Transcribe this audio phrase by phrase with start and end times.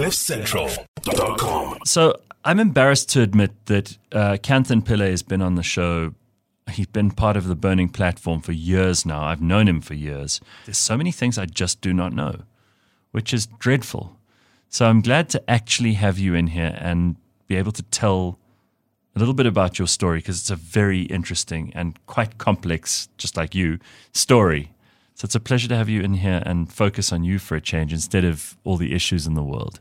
[0.00, 1.78] CliffCentral.com.
[1.84, 6.14] So I'm embarrassed to admit that uh, Kanthan Pillay has been on the show.
[6.70, 9.24] He's been part of the Burning Platform for years now.
[9.24, 10.40] I've known him for years.
[10.64, 12.44] There's so many things I just do not know,
[13.10, 14.16] which is dreadful.
[14.70, 18.38] So I'm glad to actually have you in here and be able to tell
[19.14, 23.36] a little bit about your story because it's a very interesting and quite complex, just
[23.36, 23.78] like you,
[24.14, 24.72] story.
[25.14, 27.60] So it's a pleasure to have you in here and focus on you for a
[27.60, 29.80] change instead of all the issues in the world.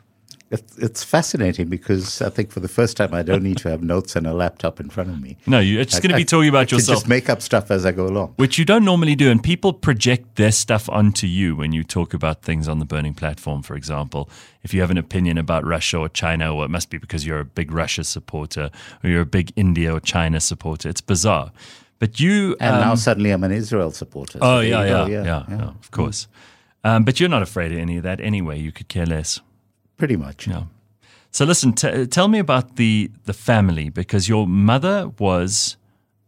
[0.52, 3.84] It's, it's fascinating because I think for the first time I don't need to have
[3.84, 5.38] notes and a laptop in front of me.
[5.46, 7.00] No, you're just going to be talking I about can yourself.
[7.00, 8.34] Just make up stuff as I go along.
[8.38, 9.30] which you don't normally do.
[9.30, 13.14] And people project their stuff onto you when you talk about things on the burning
[13.14, 14.28] platform, for example.
[14.64, 17.40] If you have an opinion about Russia or China, well, it must be because you're
[17.42, 18.72] a big Russia supporter
[19.04, 20.90] or you're a big India or China supporter.
[20.90, 21.52] It's bizarre.
[22.00, 22.56] But you.
[22.60, 24.40] And um, now suddenly I'm an Israel supporter.
[24.40, 26.28] So Oh, yeah, yeah, go, yeah, yeah, of course.
[26.84, 28.58] Um, but you're not afraid of any of that anyway.
[28.60, 29.42] You could care less.
[30.00, 30.48] Pretty much.
[30.48, 30.64] Yeah.
[31.32, 35.78] So listen, t- tell me about the the family because your mother was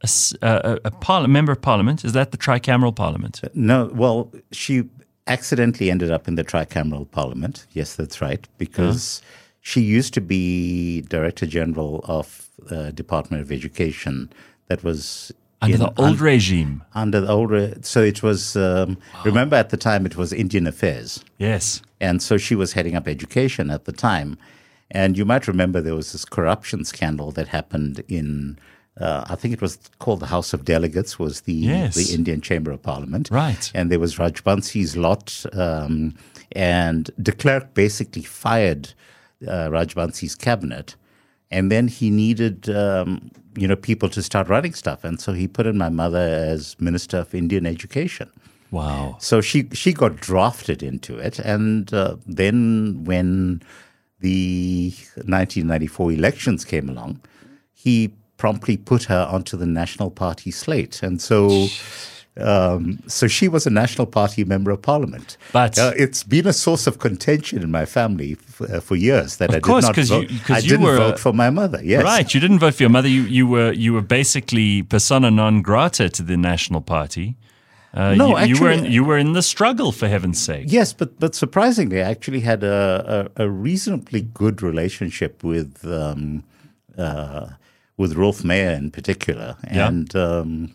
[0.03, 0.09] a,
[0.43, 2.05] a- a- parla- member of parliament.
[2.05, 3.41] Is that the tricameral parliament?
[3.55, 4.83] No, well, she
[5.27, 7.65] accidentally ended up in the tricameral parliament.
[7.73, 9.21] Yes, that's right, because
[9.61, 14.29] she used to be director general of uh, Department of Education.
[14.67, 16.83] That was Under in- the old un- regime.
[16.93, 17.73] under the older.
[17.81, 18.55] So it was.
[18.55, 21.23] Um, Remember, at the time, it was Indian Affairs.
[21.39, 21.81] Yes.
[22.01, 24.37] And so she was heading up education at the time.
[24.89, 28.59] And you might remember there was this corruption scandal that happened in,
[28.99, 31.95] uh, I think it was called the House of Delegates, was the, Yes.
[31.95, 33.29] the Indian Chamber of Parliament.
[33.31, 33.71] Right.
[33.73, 35.45] And there was Rajbansi's lot.
[35.53, 36.15] Um,
[36.53, 38.93] and de Klerk basically fired
[39.47, 40.95] uh, Rajbansi's cabinet.
[41.51, 45.03] And then he needed, um, you know, people to start running stuff.
[45.03, 48.29] And so he put in my mother as Minister of Indian Education.
[48.71, 49.17] Wow.
[49.19, 53.61] So she she got drafted into it, and uh, then when
[54.19, 57.19] the 1994 elections came along,
[57.73, 61.67] he promptly put her onto the National Party slate, and so.
[62.37, 66.53] Um, so she was a National Party member of Parliament, But- uh, it's been a
[66.53, 69.95] source of contention in my family f- uh, for years that I course, did not
[69.95, 70.45] 'cause you- vote.
[70.45, 71.81] 'cause I you didn't were vote for my mother.
[71.83, 72.33] Yes, Right.
[72.33, 73.09] You didn't vote for your mother.
[73.09, 77.35] You you were you were basically persona non grata to the National Party.
[77.93, 80.65] Uh, No, you, you were in, you were in the struggle for heaven's sake.
[80.69, 86.43] Yes, but but surprisingly, I actually had a, a, a reasonably good relationship with um,
[86.97, 87.47] uh,
[87.97, 89.87] with Roelf Meyer in particular, Yeah.
[89.89, 90.69] and um,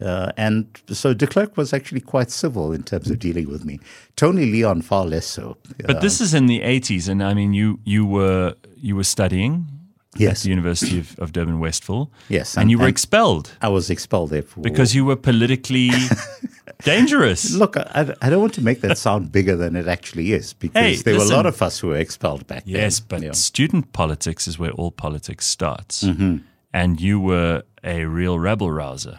[0.00, 3.78] uh, and so de Klerk was actually quite civil in terms of dealing with me.
[4.16, 5.56] Tony Leon far less so.
[5.86, 9.66] But this is in the eighties, and I mean, you you were you were studying
[10.14, 10.42] at Yes.
[10.42, 12.08] the University of, of Durban Westville.
[12.28, 15.16] Yes, and, and- you were and- expelled I was expelled there for because you were
[15.16, 15.90] politically
[16.84, 17.54] dangerous.
[17.62, 20.82] Look, I, I don't want to make that sound bigger than it actually is because
[20.82, 22.74] Hey, there were a lot of us who were expelled back then.
[22.74, 23.32] Yes, but Yeah.
[23.32, 26.04] student politics is where all politics starts.
[26.04, 26.38] Mm-hmm.
[26.72, 29.18] And you were a real rebel rouser.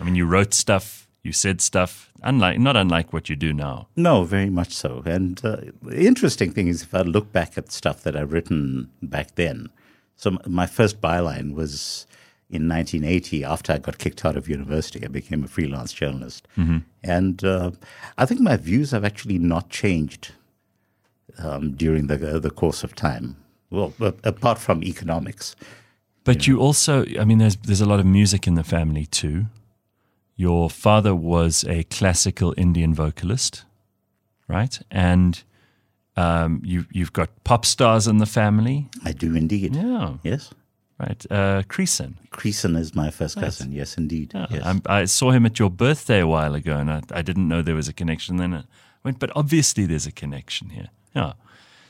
[0.00, 3.86] I mean, you wrote stuff, you said stuff, unlike not unlike what you do now.
[3.96, 5.02] No, very much so.
[5.06, 8.90] And uh, the interesting thing is, if I look back at stuff that I've written
[9.02, 9.68] back then,
[10.16, 12.07] so my first byline was
[12.50, 15.04] in 1980 after I got kicked out of university.
[15.04, 16.48] I became a freelance journalist.
[17.02, 17.72] And uh,
[18.16, 20.32] I think my views have actually not changed
[21.38, 23.36] um, during the, uh, the course of time.
[23.70, 23.92] Well,
[24.24, 25.54] apart from economics.
[26.24, 29.46] But you also, I mean, there's there's a lot of music in the family too.
[30.36, 33.64] Your father was a classical Indian vocalist,
[34.46, 34.78] right?
[34.90, 35.42] And
[36.16, 38.88] um, you you've got pop stars in the family.
[39.04, 39.74] I do indeed.
[39.74, 40.50] Yeah, Yes.
[40.98, 41.26] Right.
[41.30, 42.14] Uh, Creason.
[42.30, 43.72] Creason is my first cousin.
[43.72, 44.32] Yes, indeed.
[44.34, 44.80] Yeah, yes.
[44.86, 47.74] I saw him at your birthday a while ago, and I, I didn't know there
[47.74, 48.36] was a connection.
[48.36, 48.64] Then I
[49.04, 50.88] went, but obviously there's a connection here.
[51.14, 51.34] Yeah.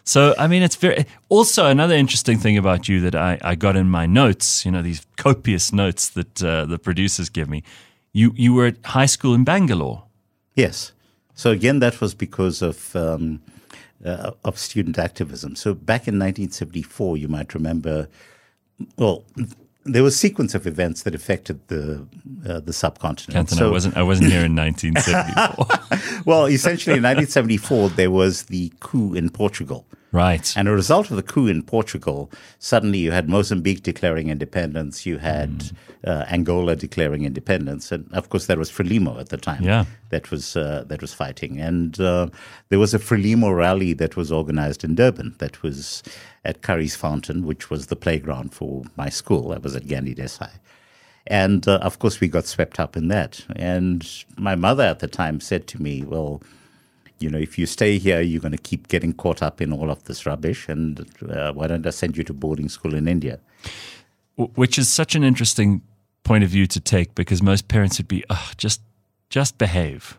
[0.05, 1.05] So I mean, it's very.
[1.29, 4.81] Also, another interesting thing about you that I, I got in my notes, you know,
[4.81, 7.63] these copious notes that uh, the producers give me.
[8.15, 10.05] You you were at high school in Bangalore.
[10.55, 10.93] Yes.
[11.35, 13.43] So again, that was because of um,
[14.03, 15.55] uh, of student activism.
[15.57, 18.09] So back in 1974, you might remember.
[18.97, 19.25] Well,
[19.85, 22.07] there was a sequence of events that affected the
[22.47, 23.37] uh, the subcontinent.
[23.37, 26.23] Anthony, I wasn't I wasn't here in 1974.
[26.27, 29.87] well, essentially, in 1974, there was the coup in Portugal.
[30.13, 30.55] Right.
[30.57, 35.19] And a result of the coup in Portugal, suddenly you had Mozambique declaring independence, you
[35.19, 35.71] had
[36.05, 39.63] uh, Angola declaring independence, and of course there was Frelimo at the time.
[39.63, 39.85] Yeah.
[40.11, 42.29] that was uh, that was fighting, and uh,
[42.69, 45.37] there was a Frelimo rally that was organized in Durban.
[45.39, 46.03] That was
[46.45, 49.53] at Curry's Fountain, which was the playground for my school.
[49.53, 50.51] I was at Gandhi Desai.
[51.29, 53.45] And uh, of course, we got swept up in that.
[53.55, 54.09] And
[54.39, 56.43] my mother at the time said to me, Well,
[57.21, 59.91] you know, if you stay here, you're going to keep getting caught up in all
[59.91, 60.69] of this rubbish.
[60.69, 63.41] And uh, why don't I send you to boarding school in India?
[64.37, 65.83] Which is such an interesting
[66.23, 68.81] point of view to take because most parents would be, oh, just,
[69.31, 70.19] just behave,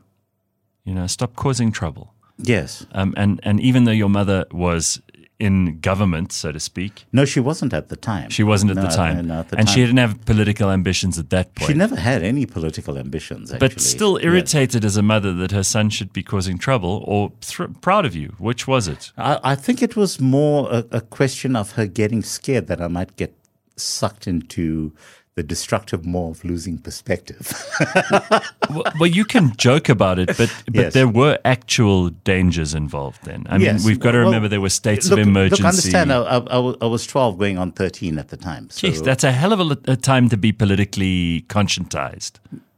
[0.83, 2.13] you know, stop causing trouble.
[2.41, 2.85] Yes.
[2.93, 5.01] Um, and and even though your mother was
[5.39, 8.29] in government, so to speak, No, she wasn't at the time.
[8.29, 10.69] she wasn't at No, the time, no, no, at the and she didn't have political
[10.69, 11.71] ambitions at that point.
[11.71, 13.69] She never had any political ambitions, actually.
[13.69, 14.25] but still Yes.
[14.25, 18.15] irritated as a mother that her son should be causing trouble, or thr proud of
[18.15, 18.35] you.
[18.37, 19.11] Which was it?
[19.17, 22.87] I, I think it was more a, a question of her getting scared that I
[22.89, 23.33] might get
[23.77, 24.91] sucked into
[25.39, 27.45] the destructive maw of losing perspective.
[28.69, 30.93] well, well, you can joke about it, but but Yes.
[30.93, 33.19] there were actual dangers involved.
[33.23, 33.85] Then I mean, Yes.
[33.85, 35.63] we've got to Well, remember there were states look, of emergency.
[35.63, 36.19] Look, understand, I,
[36.57, 38.69] I, I was- 12 going on 13 at the time.
[38.69, 42.33] So, Jeez, that's a hell of a, a time to be politically conscientized.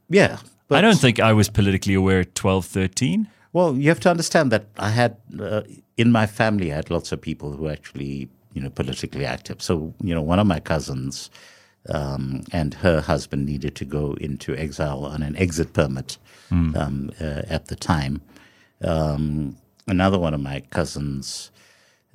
[0.08, 0.36] yeah.
[0.68, 3.28] But, I don't think I was politically aware at 12, 13.
[3.52, 5.62] Well, you have to understand that I had, uh,
[5.96, 9.60] in my family, I had lots of people who were actually, you know, politically active.
[9.60, 11.30] So, you know, one of my cousins
[11.88, 16.18] um, and her husband needed to go into exile on an exit permit
[16.76, 18.20] um, uh, at the time.
[18.82, 19.56] Um,
[19.86, 21.50] another one of my cousins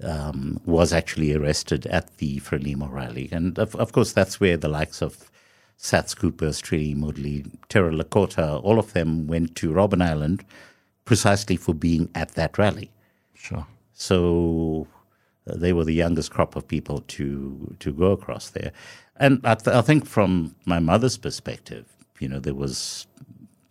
[0.03, 3.29] um, was actually arrested at the Frelimo rally.
[3.31, 5.29] And of, of course, that's where the likes of
[5.77, 10.43] Saths Cooper, Strini Moodley, Terror Lekota, all of them went to Robben Island
[11.05, 12.91] precisely for being at that rally.
[13.33, 13.65] Sure.
[13.93, 14.87] So
[15.47, 18.71] uh, they were the youngest crop of people to to go across there.
[19.19, 21.85] And I, th- I think from my mother's perspective,
[22.19, 23.07] you know, there was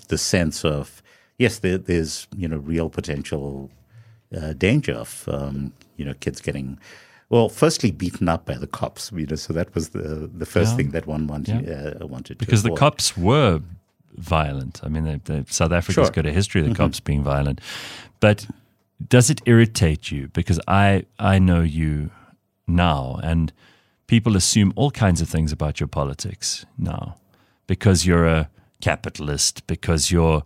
[0.09, 1.03] the sense of
[1.39, 3.71] yes, there, there's you know real potential
[4.37, 6.79] uh, danger of um, you know kids getting
[7.29, 9.11] well, firstly beaten up by the cops.
[9.13, 10.77] You know, so that was the the first Yeah.
[10.77, 11.95] thing that one wanted yeah.
[12.01, 13.61] uh, wanted Because the cops were
[14.17, 14.81] violent.
[14.83, 16.05] I mean, they, they, South Africa's Sure.
[16.05, 16.15] Mm-hmm.
[16.15, 17.61] got a history of the cops being violent.
[18.21, 18.47] But
[19.09, 20.29] does it irritate you?
[20.29, 22.11] Because I, I know you
[22.67, 23.53] now, and
[24.07, 27.17] people assume all kinds of things about your politics now
[27.67, 28.49] because you're a
[28.81, 30.43] capitalist, because you're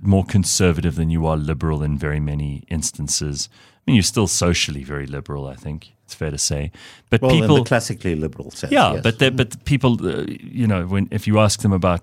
[0.00, 3.48] more conservative than you are liberal in very many instances.
[3.52, 6.70] I mean, you're still socially very liberal, I think it's fair to say.
[7.10, 8.72] But well, people, in the classically liberal sense.
[8.72, 9.02] yeah, yes.
[9.02, 12.00] but they- but people, uh, you know, when if you ask them about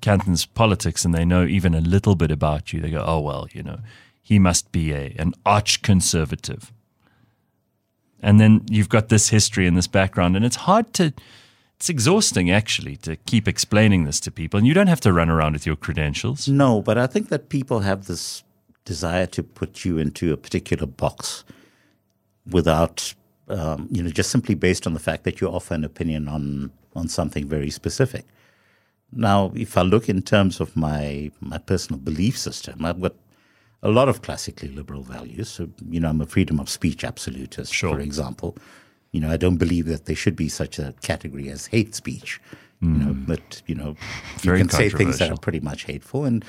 [0.00, 3.48] Kanthan's politics and they know even a little bit about you, they go, "Oh well,
[3.52, 3.80] you know,
[4.22, 6.72] he must be a an arch conservative."
[8.22, 11.12] And then you've got this history and this background, and it's hard to.
[11.76, 15.30] It's exhausting, actually, to keep explaining this to people, and you don't have to run
[15.30, 16.46] around with your credentials.
[16.46, 18.44] No, but I think that people have this
[18.84, 21.42] desire to put you into a particular box
[22.50, 23.14] without,
[23.48, 26.70] um, you know, just simply based on the fact that you offer an opinion on
[26.94, 28.26] on something very specific.
[29.12, 33.14] Now, if I look in terms of my my personal belief system, I've got
[33.82, 35.48] a lot of classically liberal values.
[35.48, 37.94] So, you know, I'm a freedom of speech absolutist, Sure.
[37.94, 38.56] for example.
[39.12, 42.40] You know, I don't believe that there should be such a category as hate speech.
[42.82, 43.94] You know, but you know,
[44.38, 46.24] Very you can say things that are pretty much hateful.
[46.24, 46.42] And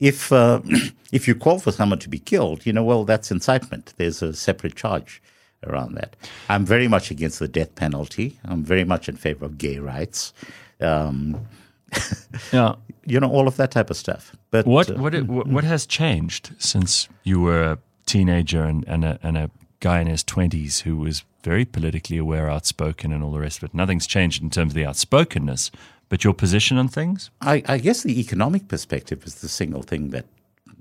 [0.00, 0.62] if uh,
[1.12, 3.92] if you call for someone to be killed, you know, well, that's incitement.
[3.98, 5.20] There's a separate charge
[5.66, 6.16] around that.
[6.48, 8.38] I'm very much against the death penalty.
[8.46, 10.32] I'm very much in favor of gay rights.
[10.80, 11.46] Um,
[12.52, 12.74] Yeah.
[13.04, 14.34] you know, all of that type of stuff.
[14.50, 19.04] But What uh, what it, what has changed since you were a teenager and, and
[19.04, 19.50] a and a
[19.80, 23.64] guy in his twenties who was very politically aware, outspoken, and all the rest of
[23.64, 23.74] it?
[23.74, 25.70] Nothing's changed in terms of the outspokenness,
[26.08, 27.30] but your position on things.
[27.40, 30.26] I, I guess the economic perspective is the single thing that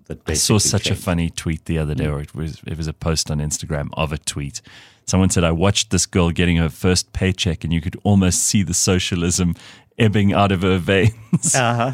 [0.08, 2.88] that I saw such a funny tweet the other day, or it was it was
[2.88, 4.62] a post on Instagram of a tweet.
[5.06, 8.64] Someone said, "I watched this girl getting her first paycheck, and you could almost see
[8.64, 9.56] the socialism
[9.98, 11.14] ebbing out of her veins."
[11.56, 11.94] Uh-huh.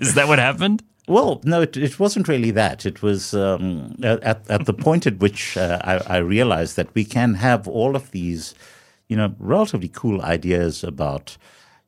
[0.00, 0.82] Is that what happened?
[1.08, 2.84] Well, no, it, it wasn't really that.
[2.84, 7.04] It was um, at, at the point at which uh, I, I realized that we
[7.04, 8.54] can have all of these,
[9.08, 11.36] you know, relatively cool ideas about,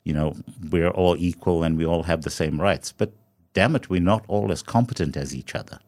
[0.05, 0.37] you know,
[0.71, 2.93] we're all equal and we all have the same rights.
[2.93, 3.11] But
[3.53, 5.79] damn it, we're not all as competent as each other.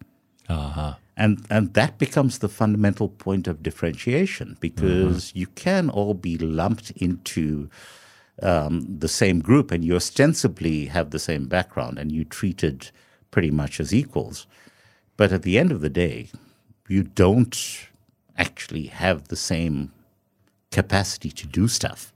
[0.50, 0.96] Uh-huh.
[1.15, 6.91] And and that becomes the fundamental point of differentiation because you can all be lumped
[6.91, 7.70] into
[8.41, 12.91] um, the same group and you ostensibly have the same background and you treated
[13.29, 14.48] pretty much as equals.
[15.17, 16.29] But at the end of the day,
[16.88, 17.88] you don't
[18.38, 19.91] actually have the same
[20.71, 22.13] capacity to do stuff.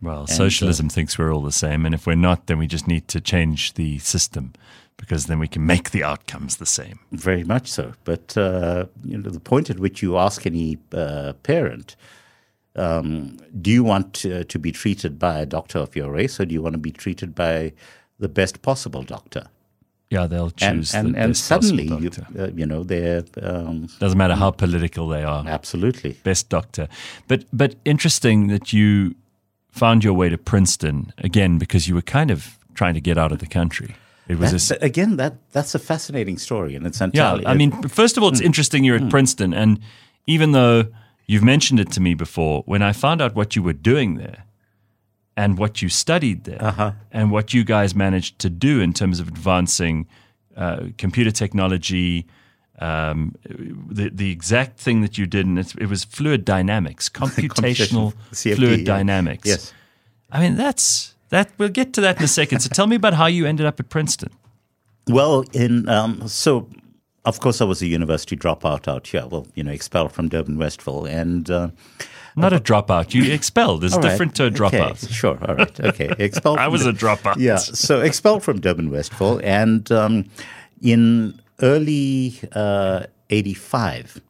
[0.00, 3.06] Well, socialism thinks we're all the same, and if we're not, then we just need
[3.08, 4.52] to change the system
[4.96, 6.98] because then we can make the outcomes the same.
[7.12, 7.92] Very much so.
[8.02, 11.94] But uh, you know, the point at which you ask any uh, parent,
[12.76, 16.46] um, do you want to, to be treated by a doctor of your race, or
[16.46, 17.72] do you want to be treated by
[18.18, 19.46] the best possible doctor?
[20.10, 23.88] Yeah, they'll choose and, the and best possible suddenly you, uh, you know they're um,
[23.98, 25.42] Doesn't matter how political they are.
[25.46, 26.88] absolutely best doctor.
[27.28, 29.14] But but interesting that you
[29.70, 33.32] found your way to Princeton again because you were kind of trying to get out
[33.32, 33.94] of the country.
[34.28, 37.40] It was That's, a, again that that's a fascinating story, and it's yeah.
[37.46, 39.80] I mean, first of all, it's interesting you're at Princeton, and
[40.26, 40.84] even though
[41.26, 44.44] you've mentioned it to me before, when I found out what you were doing there
[45.36, 49.28] and what you studied there and what you guys managed to do in terms of
[49.28, 50.06] advancing
[50.56, 52.26] uh, computer technology.
[52.78, 58.14] Um, the the exact thing that you did, and it, it was fluid dynamics, computational
[58.32, 58.84] CFD, fluid yeah.
[58.84, 59.48] dynamics.
[59.48, 59.72] yes.
[60.30, 61.50] I mean that's that.
[61.58, 62.60] We'll get to that in a second.
[62.60, 64.30] So tell me about how you ended up at Princeton.
[65.08, 66.68] Well, in um, so
[67.24, 69.26] of course I was a university dropout out here.
[69.26, 71.68] Well, you know, expelled from Durban Westville, and uh,
[72.36, 73.14] Not a dropout.
[73.14, 73.84] You expelled.
[73.84, 75.12] It's all right, different to a okay, dropout.
[75.12, 76.14] sure, all right, okay.
[76.18, 76.58] Expelled.
[76.58, 77.36] I was a dropout.
[77.38, 80.24] Yeah, so expelled from Durban Westville, and um,
[80.80, 84.20] in early uh, '85,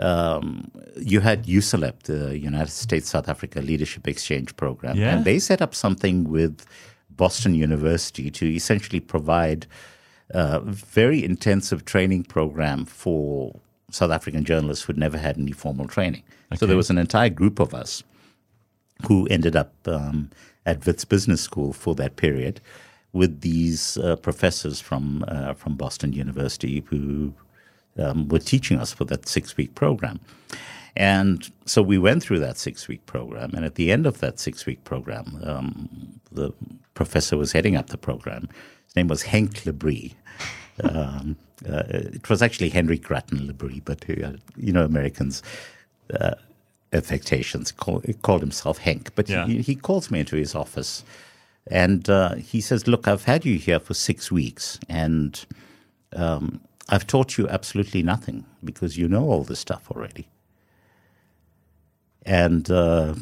[0.00, 5.16] um, you had USALEP, the United States South Africa Leadership Exchange Program, Yeah.
[5.16, 6.64] and they set up something with
[7.10, 9.66] Boston University to essentially provide
[10.30, 13.58] a very intensive training program for
[13.90, 16.22] South African journalists who'd never had any formal training.
[16.56, 18.02] So there was an entire group of us
[19.06, 20.30] who ended up um,
[20.66, 22.60] at Wits Business School for that period
[23.12, 27.32] with these uh, professors from uh, from Boston University who
[27.98, 30.20] um, were teaching us for that six week program.
[30.96, 33.52] And so we went through that six week program.
[33.54, 36.52] And at the end of that six week program, um, the
[36.94, 38.48] professor was heading up the program.
[38.88, 40.14] His name was Henk Lebrie.
[40.82, 41.36] Um,
[41.68, 45.42] uh, it was actually Henry Grattan Lebrie, but uh, you know, Americans
[46.18, 46.34] uh,
[46.92, 49.08] affectations call, he called himself Henk.
[49.14, 49.46] But Yeah.
[49.46, 51.04] he, he calls me into his office
[51.70, 55.44] and uh, he says, Look, I've had you here for six weeks and
[56.14, 60.28] um, I've taught you absolutely nothing because you know all this stuff already.
[62.24, 63.14] And, uh,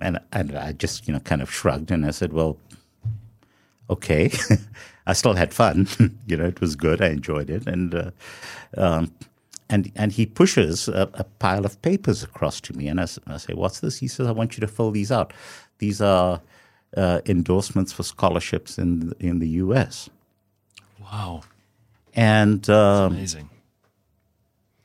[0.00, 2.58] and, and I just, you know, kind of shrugged and I said, Well,
[3.88, 4.30] okay.
[5.06, 5.88] I still had fun.
[6.26, 7.00] you know, it was good.
[7.00, 7.66] I enjoyed it.
[7.66, 8.10] And, uh,
[8.76, 9.12] um,
[9.68, 12.88] and, and he pushes a, a pile of papers across to me.
[12.88, 13.98] And I, I say, What's this?
[13.98, 15.32] He says, I want you to fill these out.
[15.78, 16.40] These are
[16.96, 20.08] uh, endorsements for scholarships in, in the US.
[21.00, 21.42] Wow,
[22.14, 23.48] And, um, amazing.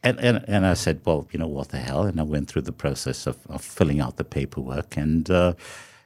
[0.04, 2.04] and, and, and I said, well, you know, what the hell?
[2.04, 4.98] And I went through the process of, of filling out the paperwork.
[4.98, 5.54] And, uh,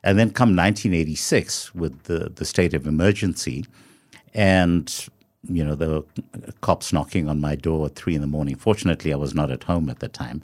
[0.03, 3.65] and then come 1986 with the, the state of emergency.
[4.35, 5.07] And,
[5.43, 6.03] you know, there were
[6.61, 8.55] cops knocking on my door at three in the morning.
[8.55, 10.43] Fortunately, I was not at home at the time.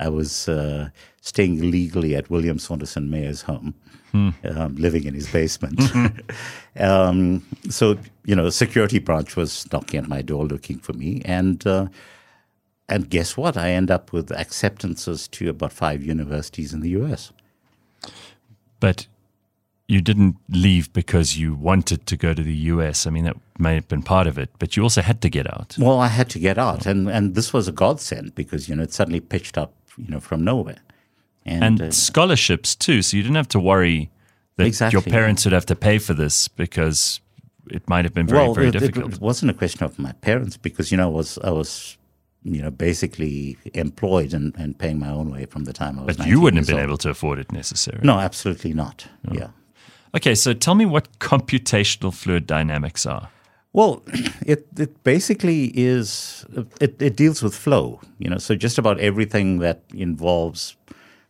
[0.00, 0.90] I was uh,
[1.20, 3.74] staying legally at William Saunderson Meyer's home,
[4.12, 5.80] um, living in his basement.
[6.78, 11.22] um, so, you know, the security branch was knocking at my door looking for me.
[11.24, 11.86] And, uh,
[12.88, 13.56] and guess what?
[13.56, 17.32] I end up with acceptances to about five universities in the US.
[18.80, 19.06] But
[19.88, 23.06] you didn't leave because you wanted to go to the US.
[23.06, 25.46] I mean, that may have been part of it, but you also had to get
[25.46, 25.76] out.
[25.78, 28.82] Well, I had to get out, and, and this was a godsend because you know
[28.82, 30.80] it suddenly pitched up, you know, from nowhere.
[31.46, 34.10] And, And uh, scholarships too, so you didn't have to worry
[34.56, 37.20] that Exactly, your parents would have to pay for this because
[37.70, 39.14] it might have been very, well, very it, difficult.
[39.14, 41.96] it wasn't a question of my parents because you know I was I was
[42.42, 46.16] you know basically employed and, and paying my own way from the time I was.
[46.18, 46.88] but you wouldn't have been old.
[46.90, 48.04] able to afford it necessarily.
[48.04, 49.06] No, absolutely not.
[49.32, 49.48] Yeah.
[50.14, 53.28] Okay, so tell me what computational fluid dynamics are.
[53.72, 54.02] Well,
[54.46, 56.46] it it basically is
[56.80, 58.38] it, it deals with flow, you know.
[58.38, 60.76] So just about everything that involves,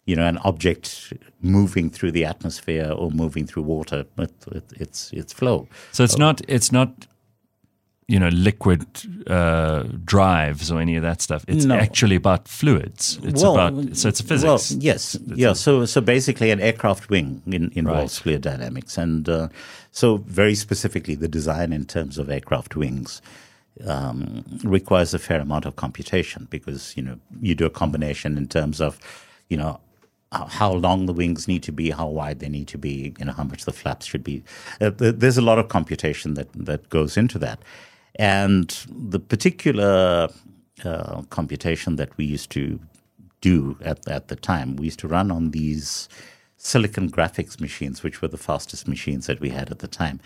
[0.07, 5.13] you know, an object moving through the atmosphere or moving through water, it, it, it's
[5.13, 5.69] it's flow.
[5.93, 7.07] So it's not it's not
[8.09, 8.87] you know liquid
[9.27, 11.45] uh, drives or any of that stuff.
[11.47, 11.75] It's No.
[11.77, 13.19] actually about fluids.
[13.23, 14.71] It's Well, about so it's physics.
[14.73, 15.53] Well, yes, yeah.
[15.53, 19.49] So so basically, an aircraft wing in, involves fluid dynamics, and uh,
[19.93, 23.21] so very specifically, the design in terms of aircraft wings.
[23.87, 28.49] Um, requires a fair amount of computation because you know you do a combination in
[28.49, 28.99] terms of
[29.49, 29.79] you know
[30.33, 33.25] how- how long the wings need to be, how wide they need to be, you
[33.25, 34.43] know how much the flaps should be.
[34.81, 37.61] Uh, there's a lot of computation that that goes into that,
[38.19, 40.29] and the particular
[40.85, 42.79] uh, computation that we used to
[43.41, 44.77] do at, at the time.
[44.77, 46.09] We used to run on these
[46.57, 50.21] silicon graphics machines, which were the fastest machines that we had at the time.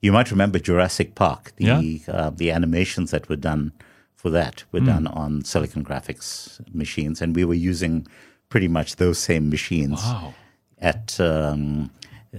[0.00, 1.52] You might remember Jurassic Park.
[1.56, 2.12] The Yeah.
[2.12, 3.72] uh, the animations that were done
[4.16, 4.86] for that were Hmm.
[4.86, 8.06] done on silicon graphics machines, and we were using
[8.48, 10.34] pretty much those same machines Wow.
[10.80, 11.90] at um,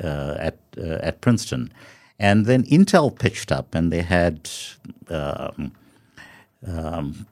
[0.04, 1.72] uh, at uh, at Princeton.
[2.20, 4.50] And then Intel pitched up, and they had
[5.10, 5.72] um,
[6.66, 7.28] um,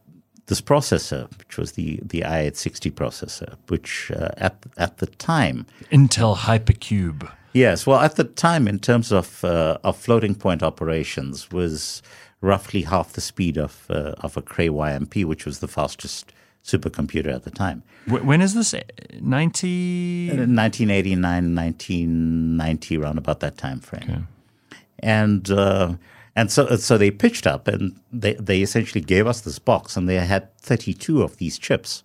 [0.47, 6.35] this processor, which was the the i860 processor, which uh, at at the time Intel
[6.37, 7.31] Hypercube.
[7.53, 12.01] Yes, well, at the time, in terms of uh, of floating point operations, was
[12.41, 16.31] roughly half the speed of uh, of a Cray YMP, which was the fastest
[16.63, 17.83] supercomputer at the time.
[18.07, 18.73] When is this?
[19.21, 20.27] 90?
[20.29, 24.03] 1989, 1990, around about that time frame.
[24.03, 24.21] Okay.
[25.05, 25.95] And uh,
[26.35, 30.09] and so so they pitched up and they, they essentially gave us this box and
[30.09, 32.03] they had 32 of these chips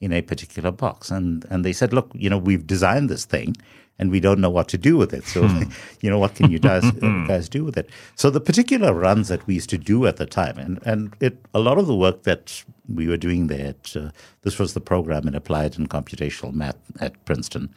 [0.00, 1.10] in a particular box.
[1.10, 3.54] And and they said, look, you know, we've designed this thing
[3.98, 5.24] and we don't know what to do with it.
[5.24, 5.70] So, hmm.
[6.00, 6.90] you know, what can you guys,
[7.28, 7.88] guys do with it?
[8.16, 11.38] So the particular runs that we used to do at the time, and, and it,
[11.54, 14.10] a lot of the work that we were doing there, at, uh,
[14.42, 17.72] this was the program in applied and computational math at Princeton.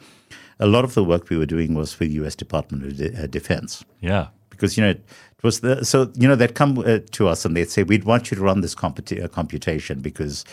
[0.58, 2.34] A lot of the work we were doing was for the U.S.
[2.34, 3.84] Department of De- uh, Defense.
[4.00, 4.28] Yeah.
[4.56, 5.04] Because, you know, it
[5.42, 8.30] was the, so, you know, they'd come uh, to us and they'd say, we'd want
[8.30, 10.44] you to run this computa- uh, computation because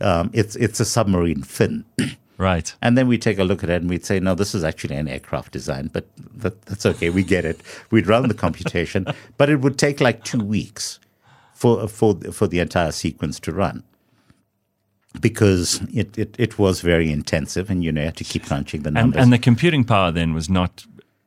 [0.00, 1.84] um, it's, it's a submarine fin.
[2.38, 2.74] Right.
[2.82, 4.96] And then we take a look at it and we'd say, no, this is actually
[4.96, 7.08] an aircraft design, but that, that's okay.
[7.08, 7.60] We get it.
[7.92, 10.98] We'd run the computation, but it would take like two weeks
[11.54, 13.84] for, for, for the entire sequence to run
[15.20, 18.82] because it, it, it was very intensive and you know, you had to keep crunching
[18.82, 19.16] the numbers.
[19.16, 20.84] And, and the computing power then was not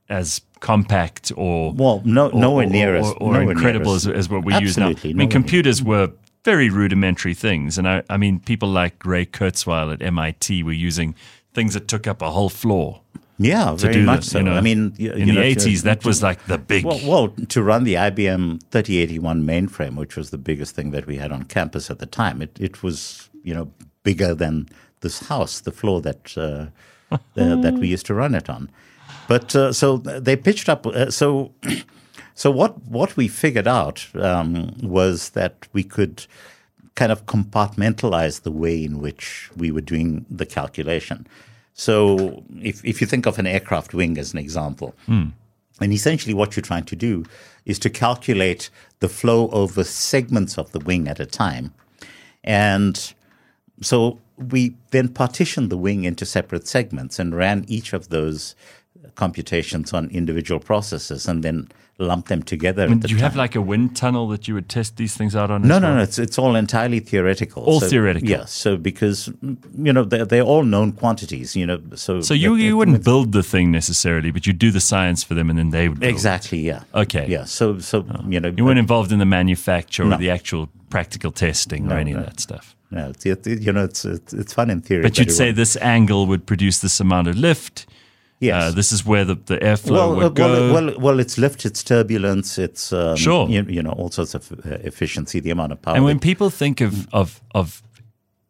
[0.09, 4.45] as compact or well, no, or, nowhere near as or, or incredible as, as, what
[4.45, 4.93] we use now.
[5.03, 6.11] I mean, computers were
[6.45, 7.77] very rudimentary things.
[7.77, 11.15] And I, I mean, people like Ray Kurzweil at MIT were using
[11.53, 13.01] things that took up a whole floor.
[13.37, 14.37] Yeah, very much the, so.
[14.37, 16.85] You know, I mean, you, in you the eighties, that was like the big.
[16.85, 21.17] Well, well, to run the IBM 3081 mainframe, which was the biggest thing that we
[21.17, 23.69] had on campus at the time, it it was you know
[24.03, 24.69] bigger than
[25.01, 26.67] this house, the floor that uh,
[27.33, 28.69] the, that we used to run it on.
[29.27, 30.85] But uh, so they pitched up.
[30.85, 31.53] Uh, so
[32.35, 36.27] So what what we figured out um, was that we could
[36.95, 41.25] kind of compartmentalize the way in which we were doing the calculation.
[41.73, 44.93] So if if you think of an aircraft wing as an example.
[45.07, 45.31] Mm.
[45.81, 47.25] And essentially, what you're trying to do
[47.65, 51.73] is to calculate the flow over segments of the wing at a time.
[52.43, 53.13] And
[53.81, 58.55] so we then partitioned the wing into separate segments and ran each of those
[59.15, 62.83] computations on individual processes and then lump them together.
[62.83, 63.23] I mean, do you time.
[63.23, 65.61] have like a wind tunnel that you would test these things out on?
[65.61, 65.95] No, no, well?
[65.97, 66.03] no.
[66.03, 67.63] It's it's all entirely theoretical.
[67.63, 68.29] All so, theoretical.
[68.29, 68.39] Yes.
[68.39, 69.27] Yeah, so because
[69.77, 71.55] you know they're, they're all known quantities.
[71.55, 74.81] You know, so so you you wouldn't build the thing necessarily, but you do the
[74.81, 76.59] science for them, and then they would exactly.
[76.59, 76.83] Yeah.
[76.93, 77.27] Okay.
[77.27, 77.45] Yeah.
[77.45, 78.23] So so oh.
[78.27, 80.15] you know you weren't involved in the manufacture no.
[80.15, 82.19] or the actual practical testing no, or any no.
[82.19, 82.75] of that stuff.
[82.91, 85.01] No, it's, it, you know it's, it's fun in theory.
[85.01, 87.87] But, but you'd say this angle would produce this amount of lift
[88.39, 88.63] Yes.
[88.63, 90.73] Uh, this is where the, the airflow well, would uh, go.
[90.73, 93.47] Well, well, well, it's lift, it's turbulence, it's um, sure.
[93.47, 95.95] You, you, know all sorts of uh, efficiency, the amount of power.
[95.95, 97.81] And when people think of of of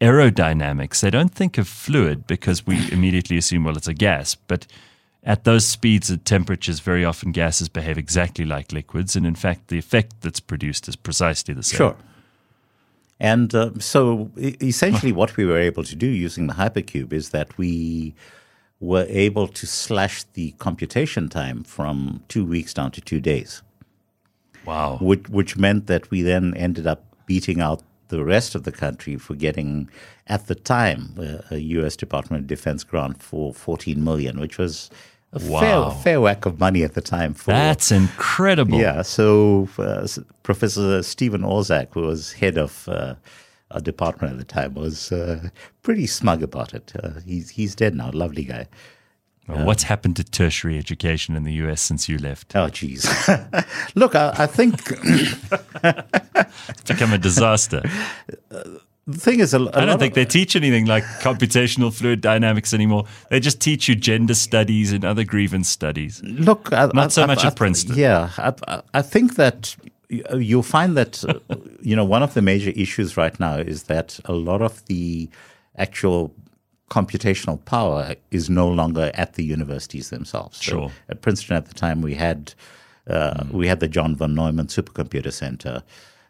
[0.01, 4.65] aerodynamics, they don't think of fluid because we immediately assume well it's a gas, but
[5.25, 9.69] at those speeds and temperatures, very often gases behave exactly like liquids, and in fact,
[9.69, 11.77] the effect that's produced is precisely the same.
[11.77, 11.95] Sure.
[13.19, 17.57] And uh, so, essentially, what we were able to do using the hypercube is that
[17.57, 18.13] we
[18.79, 23.61] were able to slash the computation time from two weeks down to two days.
[24.65, 24.97] Wow.
[25.01, 29.17] Which, which meant that we then ended up beating out the rest of the country
[29.17, 29.89] for getting,
[30.27, 31.95] at the time, a, a U.S.
[31.95, 34.89] Department of Defense grant for 14 million, which was
[35.33, 35.59] a wow.
[35.59, 37.33] fair, fair whack of money at the time.
[37.33, 38.79] For, That's incredible.
[38.79, 39.01] Yeah.
[39.01, 40.07] So uh,
[40.43, 41.43] Professor Stephen
[41.93, 43.15] who was head of uh,
[43.71, 45.49] our department at the time was uh,
[45.81, 46.93] pretty smug about it.
[47.01, 48.67] Uh, he's he's dead now, lovely guy.
[49.47, 52.55] Well, what's happened to tertiary education in the US since you left?
[52.55, 53.07] Oh, geez.
[53.95, 54.81] Look, I, I think
[55.83, 57.83] it's become a disaster.
[59.05, 63.05] the thing is, a I don't think they teach anything like computational fluid dynamics anymore.
[63.29, 66.23] They just teach you gender studies and other grievance studies.
[66.23, 67.95] Look, not I, so I, much at Princeton.
[67.95, 68.31] Yeah,
[68.93, 69.75] I, think that
[70.09, 74.19] you'll find that uh, you know one of the major issues right now is that
[74.25, 75.29] a lot of the
[75.77, 76.33] actual
[76.89, 80.57] computational power is no longer at the universities themselves.
[80.57, 80.91] So sure.
[81.09, 82.53] At Princeton at the time, we had
[83.07, 83.51] uh, mm.
[83.51, 85.83] we had the John von Neumann Supercomputer Center.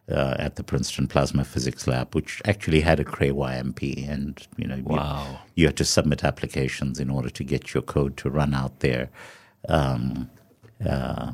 [0.07, 4.67] Uh, at the Princeton Plasma Physics Lab, which actually had a Cray YMP, and you
[4.67, 5.39] know, wow.
[5.55, 8.81] you, you, had to submit applications in order to get your code to run out
[8.81, 9.09] there.
[9.67, 10.29] Um,
[10.87, 11.31] um, uh,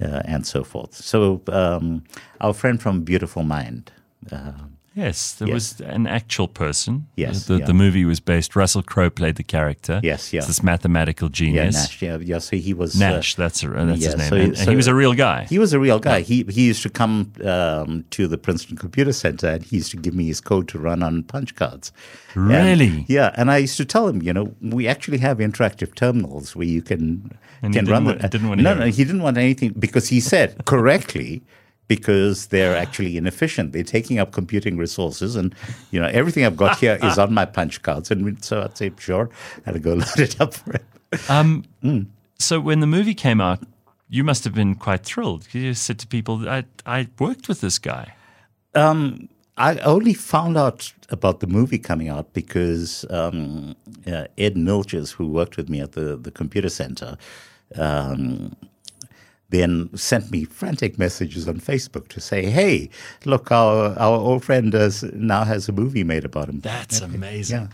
[0.00, 0.94] and so forth.
[0.94, 2.04] So um,
[2.40, 3.92] our friend from Beautiful Mind,
[4.30, 4.52] uh,
[4.96, 5.54] Yes, there Yes.
[5.54, 7.06] was an actual person.
[7.16, 7.66] Yes, The, yeah.
[7.66, 8.56] the movie was based.
[8.56, 10.00] Russell Crowe played the character.
[10.02, 10.38] Yes, yeah.
[10.38, 11.74] It's this mathematical Yeah, genius.
[11.74, 12.00] Nash.
[12.02, 12.38] Yeah, yeah.
[12.38, 14.28] So he was uh, Nash, that's, a, that's yeah, his name.
[14.30, 15.44] so- and, and so- he was a real guy.
[15.50, 16.22] He was a real guy.
[16.22, 19.98] He he used to come um, to the Princeton Computer Center and he used to
[19.98, 21.92] give me his code to run on punch cards.
[22.34, 23.04] And- Really?
[23.06, 26.66] yeah, and I used to tell him, you know, we actually have interactive terminals where
[26.66, 28.04] you can And he can didn't run.
[28.06, 31.42] wa- the, didn't want no, no, he didn't want anything because he said correctly.
[31.88, 35.54] Because they're actually inefficient, they're taking up computing resources, and
[35.92, 38.90] you know everything I've got here is on my punch cards, and so I'd say
[38.98, 39.30] sure,
[39.66, 40.82] I'd go load it up for him.
[42.38, 43.60] So when the movie came out,
[44.08, 45.46] you must have been quite thrilled.
[45.52, 48.14] You said to people, I, I worked with this guy.
[49.56, 53.74] I only found out about the movie coming out because um,
[54.06, 57.16] uh, Ed Milches, who worked with me at the, the computer center,
[57.76, 58.54] um,
[59.50, 62.90] then sent me frantic messages on Facebook to say, "Hey,
[63.24, 67.60] look, our our old friend does, now has a movie made about him." That's amazing.
[67.60, 67.68] yeah,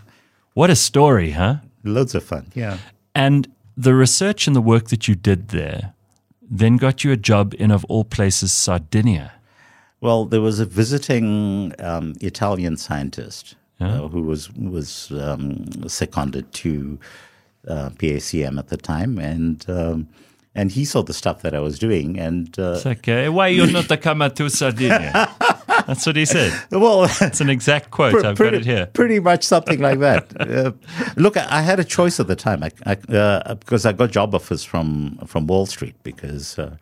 [0.53, 1.55] What a story, huh?
[1.83, 2.45] loads of fun.
[2.55, 2.77] Yeah.
[3.15, 5.93] And the research and the work that you did there
[6.49, 9.33] then got you a job in, of all places, Sardinia.
[10.01, 16.99] Well, there was a visiting um, Italian scientist uh, who was was um, seconded to
[17.67, 20.07] uh, PACM at the time, and um,
[20.55, 23.65] and he saw the stuff that I was doing, and uh, It's uh, why you
[23.71, 25.29] not come to Sardinia?
[25.87, 26.53] That's what he said.
[26.71, 27.05] well.
[27.21, 28.23] It's an exact quote.
[28.23, 28.85] I've pretty, got it here.
[28.87, 30.39] pretty much something like that.
[30.39, 30.71] uh,
[31.15, 34.11] look, I, I had a choice at the time I, I, uh, because I got
[34.11, 36.57] job offers from from Wall Street because.
[36.57, 36.77] Uh,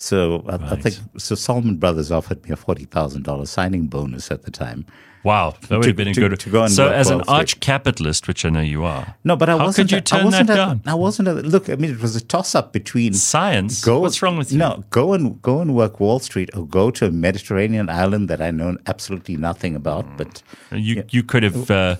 [0.00, 1.34] so I, I think so.
[1.34, 4.86] Salomon Brothers offered me a forty thousand dollars signing bonus at the time.
[5.24, 6.40] Wow, that would To- have been a to- good.
[6.40, 9.58] to go so, as an arch capitalist, which I know you are, No, but I
[9.58, 9.88] How wasn't.
[9.88, 10.80] could you turn that down?
[10.86, 11.28] I wasn't.
[11.28, 13.84] A, look, I mean, it was a toss-up between science.
[13.84, 13.98] go.
[14.00, 14.58] What's wrong with you?
[14.58, 18.40] No, go and go and work Wall Street, or go to a Mediterranean island that
[18.40, 20.06] I know absolutely nothing about.
[20.06, 20.16] Mm.
[20.16, 21.96] But You you could have, uh,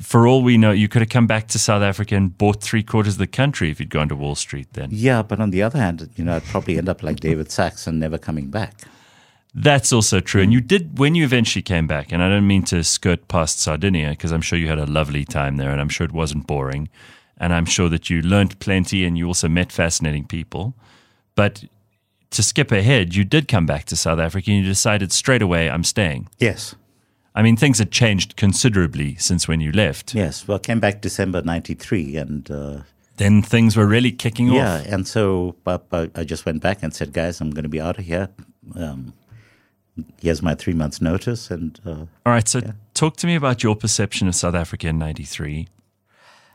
[0.00, 2.82] for all we know, you could have come back to South Africa and bought three
[2.82, 4.68] quarters of the country if you'd gone to Wall Street.
[4.72, 7.50] Then yeah, but on the other hand, you know, I'd probably end up like David
[7.52, 8.74] Sacks and never coming back.
[9.54, 10.42] That's also true.
[10.42, 12.12] And you did when you eventually came back.
[12.12, 15.24] And I don't mean to skirt past Sardinia because I'm sure you had a lovely
[15.24, 16.88] time there, and I'm sure it wasn't boring,
[17.38, 20.74] and I'm sure that you learned plenty and you also met fascinating people.
[21.34, 21.64] But
[22.30, 25.70] to skip ahead, you did come back to South Africa and you decided straight away,
[25.70, 26.28] I'm staying.
[26.38, 26.74] Yes,
[27.34, 30.14] I mean, things had changed considerably since when you left.
[30.14, 30.48] yes.
[30.48, 32.80] Well, I came back December '93, and uh,
[33.16, 34.86] Then things were really kicking yeah, off.
[34.86, 34.94] Yeah.
[34.94, 37.98] And so but I just went back and said, guys, I'm going to be out
[37.98, 38.28] of here.
[38.74, 39.12] Um,
[40.20, 41.90] here's my three months notice, and uh,
[42.26, 42.60] All right, so
[42.94, 45.68] talk to me about your perception of South Africa in 93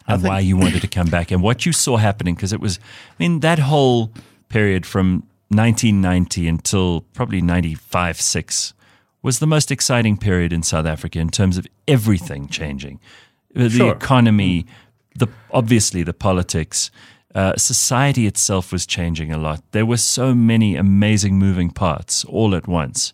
[0.07, 2.59] and think- why you wanted to come back and what you saw happening because it
[2.59, 2.77] was
[3.19, 4.11] I mean that whole
[4.49, 8.73] period from 1990 until probably 95 6
[9.21, 12.99] was the most exciting period in South Africa in terms of everything changing.
[13.55, 13.93] The Sure.
[13.93, 14.65] economy,
[15.15, 16.91] the obviously the politics,
[17.33, 19.63] uh, society itself was changing a lot.
[19.71, 23.13] There were so many amazing moving parts all at once.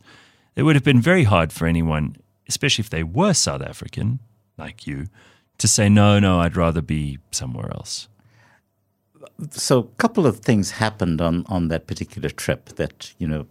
[0.56, 4.20] It would have been very hard for anyone, especially if they were South African,
[4.58, 5.08] like you,
[5.58, 8.08] to say, no, no, I'd rather be somewhere else.
[9.52, 13.46] so a couple of things happened on, on that particular trip that you know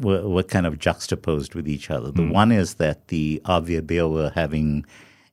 [0.00, 2.10] were, were kind of juxtaposed with each other.
[2.10, 2.30] The hmm.
[2.30, 4.86] one is that the AWB were having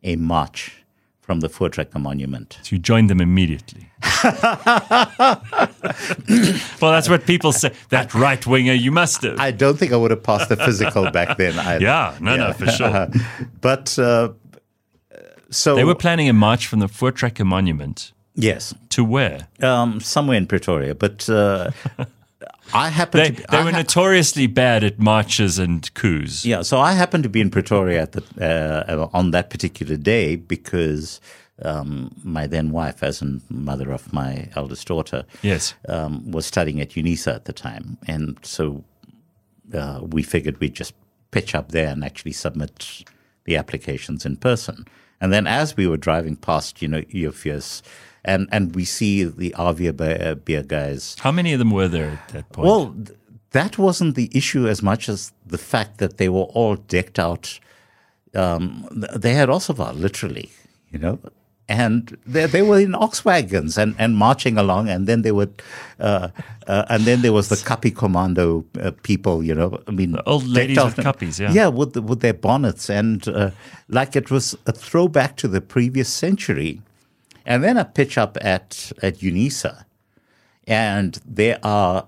[0.04, 0.81] a march
[1.22, 2.60] from the Voortrekker Monument.
[2.64, 3.88] So you joined them immediately.
[4.24, 5.42] well,
[6.92, 7.72] that's what people say.
[7.90, 9.40] That right winger, you must have.
[9.40, 11.58] I don't think I would have passed the physical back then.
[11.58, 11.84] Either.
[11.84, 13.08] yeah, no, no, for sure.
[13.62, 14.30] but uh,
[15.50, 19.48] so They were planning a march from the Voortrekker Monument yes, to where?
[19.62, 20.96] um, somewhere in Pretoria.
[20.96, 21.72] But uh,
[22.74, 26.46] I happened They, to be, they I were ha- notoriously bad at marches and coups.
[26.46, 30.36] Yeah, so I happened to be in Pretoria at the, uh, on that particular day
[30.36, 31.20] because
[31.64, 35.74] um, my then wife, as in mother of my eldest daughter, Yes.
[35.88, 38.84] um, was studying at UNISA at the time, and so
[39.74, 40.94] uh, we figured we'd just
[41.32, 43.04] pitch up there and actually submit
[43.46, 44.86] the applications in person.
[45.22, 47.82] And then as we were driving past, you know, Eophius,
[48.24, 52.52] and and we see the AWB, guys How many of them were there at that
[52.52, 52.68] point?
[52.68, 53.18] well, th-
[53.52, 57.60] that wasn't the issue as much as the fact that they were all decked out.
[58.34, 60.50] Um, they had Ossewa, literally,
[60.90, 61.20] you know,
[61.68, 65.62] and they, they were in ox wagons and, and marching along, and then they would,
[66.00, 66.30] uh,
[66.68, 69.82] uh, and then there was the Kappie Kommando uh, people, you know.
[69.88, 71.52] I mean, old ladies with kappies, yeah.
[71.52, 73.52] yeah, with the, with their bonnets, and uh,
[73.90, 76.82] like it was a throwback to the previous century.
[77.46, 79.86] And then I pitch up at at UNISA,
[80.68, 82.08] and there are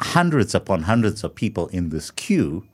[0.00, 2.64] hundreds upon hundreds of people in this queue,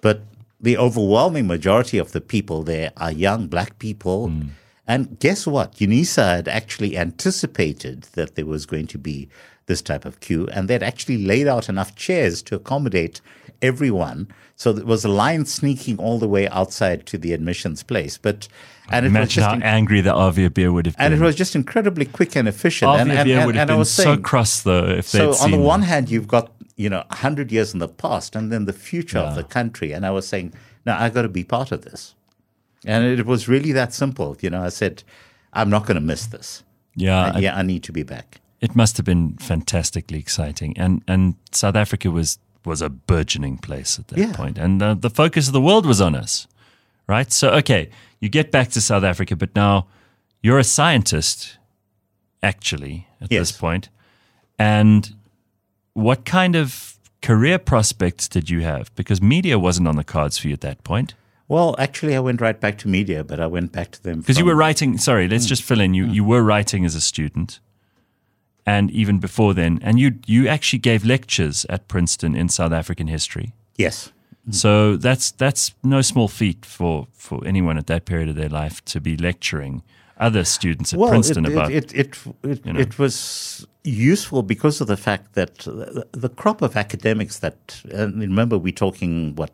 [0.00, 0.22] but
[0.60, 4.28] the overwhelming majority of the people there are young black people.
[4.28, 4.48] Hmm.
[4.88, 5.74] And guess what?
[5.74, 9.28] UNISA had actually anticipated that there was going to be
[9.66, 13.20] this type of queue, and they'd actually laid out enough chairs to accommodate
[13.62, 14.28] everyone.
[14.54, 18.16] So there was a line sneaking all the way outside to the admissions place.
[18.16, 18.48] But
[18.90, 21.12] and it was just how angry the AWB would have been.
[21.12, 22.88] and it was just incredibly quick and efficient.
[22.88, 25.50] Avia and, and, beer and, would have been was so cross though if so on
[25.50, 28.72] the one hand, you've got you know hundred years in the past, and then the
[28.72, 29.92] future of the country.
[29.92, 30.54] And I was saying,
[30.86, 32.14] no, I got to be part of this.
[32.84, 34.36] And it was really that simple.
[34.40, 35.02] You know, I said,
[35.52, 36.62] I'm not going to miss this.
[36.94, 38.40] yeah, And yeah, I need to be back.
[38.66, 40.72] It must have been fantastically exciting.
[40.84, 44.32] And and South Africa was was a burgeoning place at that Yeah.
[44.36, 44.58] point.
[44.58, 46.46] and uh, the focus of the world was on us,
[47.14, 47.32] right?
[47.32, 47.82] So okay,
[48.20, 49.86] you get back to South Africa, but now
[50.42, 51.58] you're a scientist,
[52.42, 53.40] actually, at Yes.
[53.50, 53.88] this point.
[54.58, 55.14] And
[55.94, 58.90] what kind of career prospects did you have?
[58.94, 61.14] Because media wasn't on the cards for you at that point.
[61.48, 64.38] Well, actually, I went right back to media, but I went back to them Because
[64.38, 65.94] you were writing, sorry, let's just fill in.
[65.94, 67.60] You you were writing as a student,
[68.66, 73.06] and even before then, and you you actually gave lectures at Princeton in South African
[73.08, 73.52] history.
[73.78, 74.12] yes,
[74.50, 78.80] So that's that's no small feat for for anyone at that period of their life
[78.92, 79.82] to be lecturing
[80.20, 81.70] other students at well, Princeton it, about.
[81.72, 86.62] it it it, it, it was useful because of the fact that the, the crop
[86.62, 89.50] of academics that and remember we're talking what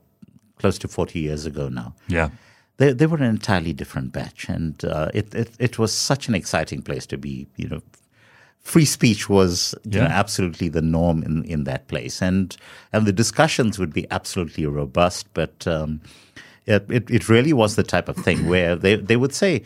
[0.60, 1.92] close to forty years ago now.
[2.08, 2.28] yeah,
[2.76, 6.34] They they were an entirely different batch, and uh, it, it it was such an
[6.34, 7.46] exciting place to be.
[7.56, 7.80] You know,
[8.62, 12.56] free speech was you know, absolutely the norm in, in that place, and
[12.92, 15.26] and the discussions would be absolutely robust.
[15.34, 16.00] But um,
[16.66, 19.62] it, it it really was the type of thing where they they would say.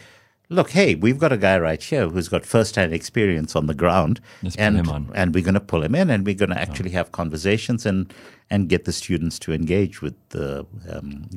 [0.49, 4.21] Look, hey, we've got a guy right here who's got first-hand experience on the ground,
[4.45, 5.11] Let's and him on.
[5.13, 8.15] and we're going to pull him in, and we're going to actually have conversations and
[8.49, 11.29] and get the students to engage with the um,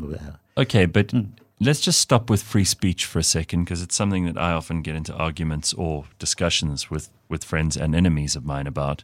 [0.57, 1.11] okay, but
[1.59, 4.83] let's just stop with free speech for a second because it's something that I often
[4.83, 9.03] get into arguments or discussions with with friends and enemies of mine about.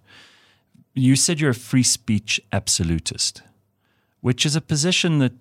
[0.93, 3.43] You said you're a free speech absolutist,
[4.21, 5.33] which is a position that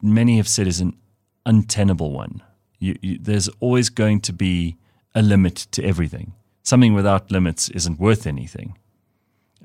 [0.00, 0.96] many have said is an
[1.44, 2.42] untenable one.
[2.78, 4.76] You, you, there's always going to be
[5.14, 6.32] a limit to everything.
[6.62, 8.76] Something without limits isn't worth anything.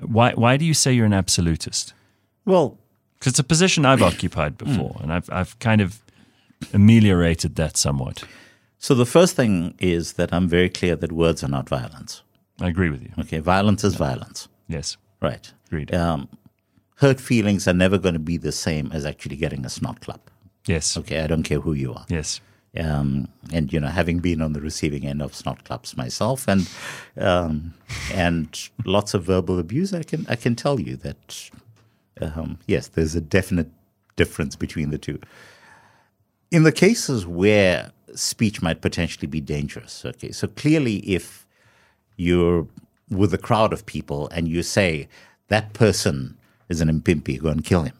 [0.00, 1.94] Why, why do you say you're an absolutist?
[2.44, 2.78] well,
[3.18, 4.66] Because it's a position I've occupied mm.
[4.66, 6.02] before, and I've, I've kind of
[6.72, 8.24] ameliorated that somewhat.
[8.78, 12.22] So the first thing is that I'm very clear that words are not violence.
[12.60, 13.10] I agree with you.
[13.18, 14.48] Okay, violence is violence.
[14.68, 15.52] Yes, Right.
[15.66, 15.94] agreed.
[15.94, 16.28] Um,
[16.96, 20.30] hurt feelings are never going to be the same as actually getting a snot clap.
[20.66, 22.06] Yes, Okay, I don't care who you are.
[22.08, 22.40] yes.
[22.76, 26.68] Um, and you know, having been on the receiving end of snot claps myself, and
[27.16, 27.74] um,
[28.12, 31.50] and lots of verbal abuse, I can I can tell you that
[32.20, 33.68] um, yes, there's a definite
[34.16, 35.20] difference between the two.
[36.50, 41.43] In the cases where speech might potentially be dangerous, okay, so clearly if
[42.16, 42.66] you're
[43.10, 45.08] with a crowd of people and you say
[45.48, 46.36] that person
[46.68, 47.94] is an impimpi, go and kill him.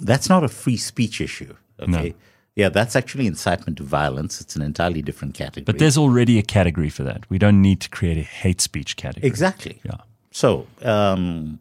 [0.00, 1.54] That's not a free speech issue.
[1.80, 2.14] Okay.
[2.54, 4.40] Yeah, that's actually incitement to violence.
[4.40, 5.64] It's an entirely different category.
[5.64, 7.28] But there's already a category for that.
[7.30, 9.28] We don't need to create a hate speech category.
[9.28, 9.80] exactly.
[9.84, 9.98] Yeah.
[10.32, 11.58] So um,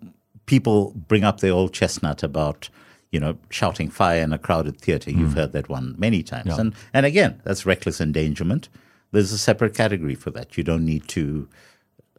[0.47, 2.69] people bring up the old chestnut about
[3.11, 5.11] you know shouting fire in a crowded theater.
[5.11, 6.59] You've heard that one many times, Yeah.
[6.59, 8.67] and and again, that's reckless endangerment.
[9.11, 10.57] There's a separate category for that.
[10.57, 11.47] You don't need to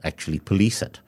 [0.05, 1.01] actually police it.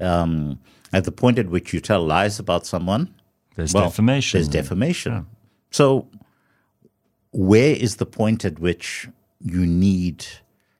[0.00, 0.60] Um,
[0.92, 3.14] at the point at which you tell lies about someone,
[3.56, 4.38] There's well, defamation.
[4.38, 5.26] There's defamation.
[5.70, 6.08] So,
[7.32, 9.08] where is the point at which
[9.40, 10.26] you need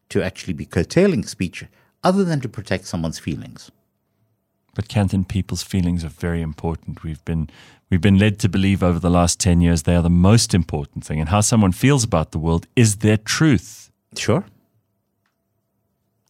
[0.09, 1.65] to actually be curtailing speech
[2.03, 3.71] other than to protect someone's feelings?
[4.75, 7.03] But Kanthan people's feelings are very important.
[7.03, 7.51] We've been
[7.91, 11.05] we've been led to believe over the last ten years they are the most important
[11.05, 13.88] thing, and how someone feels about the world is their truth.
[14.17, 14.45] Sure.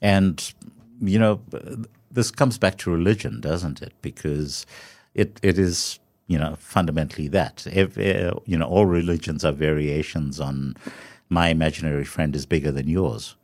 [0.00, 0.52] And,
[1.00, 1.40] you know,
[2.10, 3.92] this comes back to religion, doesn't it?
[4.02, 4.66] Because
[5.14, 7.66] it, it is, you know, fundamentally that.
[7.66, 10.76] If, uh, you know, all religions are variations on
[11.28, 13.36] my imaginary friend is bigger than yours.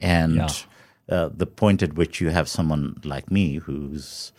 [0.00, 0.48] And Yeah.
[1.08, 4.32] uh, the point at which you have someone like me who's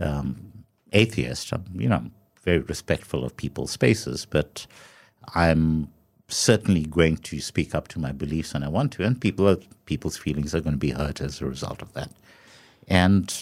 [0.00, 0.52] um,
[0.92, 2.12] atheist, I'm, you know, I'm
[2.44, 4.66] very respectful of people's spaces, but
[5.34, 5.88] I'm
[6.30, 9.58] certainly going to speak up to my beliefs and I want to, and people are,
[9.86, 12.10] people's feelings are going to be hurt as a result of that.
[12.88, 13.32] And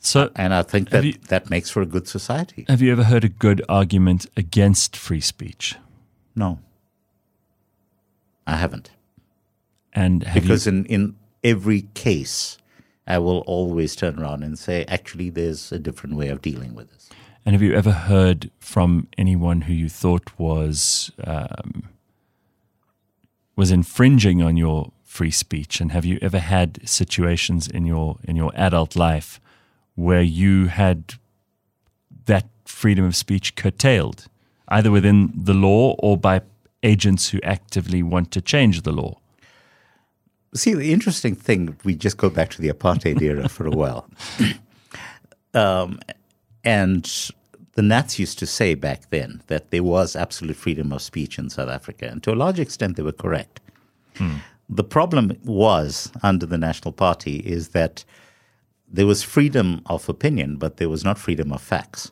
[0.00, 2.64] So, and I think that you- that makes for a good society.
[2.68, 5.76] have you ever heard a good argument against free speech?
[6.36, 6.58] No,
[8.46, 8.90] I haven't.
[9.92, 12.58] And have because you, in, in every case,
[13.06, 16.90] I will always turn around and say, actually, there's a different way of dealing with
[16.92, 17.08] this.
[17.44, 21.84] And have you ever heard from anyone who you thought was um,
[23.58, 25.80] was infringing on your free speech?
[25.80, 29.40] And have you ever had situations in your in your adult life
[29.96, 31.14] where you had
[32.26, 34.26] that freedom of speech curtailed,
[34.68, 36.42] either within the law or by
[36.84, 39.18] agents who actively want to change the law?
[40.54, 44.08] See, the interesting thing, we just go back to the apartheid era for a while.
[45.54, 45.98] Um,
[46.62, 47.10] and
[47.78, 51.48] the Nats used to say back then that there was absolute freedom of speech in
[51.48, 52.08] South Africa.
[52.10, 53.60] And to a large extent, they were correct.
[54.16, 54.38] Hmm.
[54.68, 58.04] The problem was under the National Party is that
[58.88, 62.10] there was freedom of opinion, but there was not freedom of facts.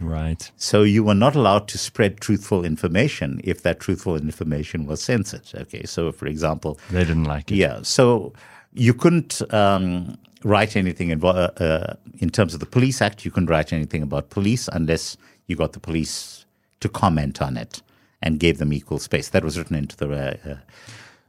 [0.00, 0.50] Right.
[0.56, 5.48] So you were not allowed to spread truthful information if that truthful information was censored.
[5.54, 5.84] Okay.
[5.84, 7.58] So, for example, they didn't like it.
[7.58, 7.82] Yeah.
[7.82, 8.32] So
[8.72, 13.24] you couldn't um, write anything in, uh, uh, in terms of the Police Act.
[13.24, 16.46] You couldn't write anything about police unless you got the police
[16.80, 17.82] to comment on it
[18.22, 19.28] and gave them equal space.
[19.28, 20.10] That was written into the.
[20.12, 20.56] Uh,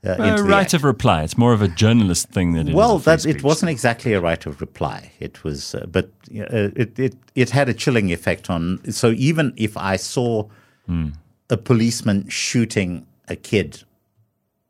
[0.04, 1.22] uh, uh right of reply.
[1.22, 4.44] It's more of a journalist thing than it well, that it wasn't exactly a right
[4.48, 5.12] of reply.
[5.20, 8.80] It was, uh, but uh, it, it it had a chilling effect on.
[8.92, 10.50] So even if I saw
[10.90, 11.14] mm.
[11.52, 13.84] a policeman shooting a kid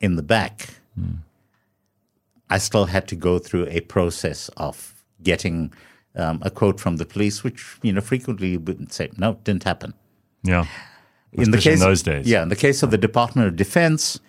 [0.01, 1.19] in the back, mm.
[2.51, 5.73] I still had to go through a process of getting
[6.15, 9.93] um, a quote from the police, which you know frequently wouldn't say, "No, didn't happen."
[10.43, 10.65] Yeah.
[11.33, 14.19] In the case in those days, yeah, in the case of the Department of Defense,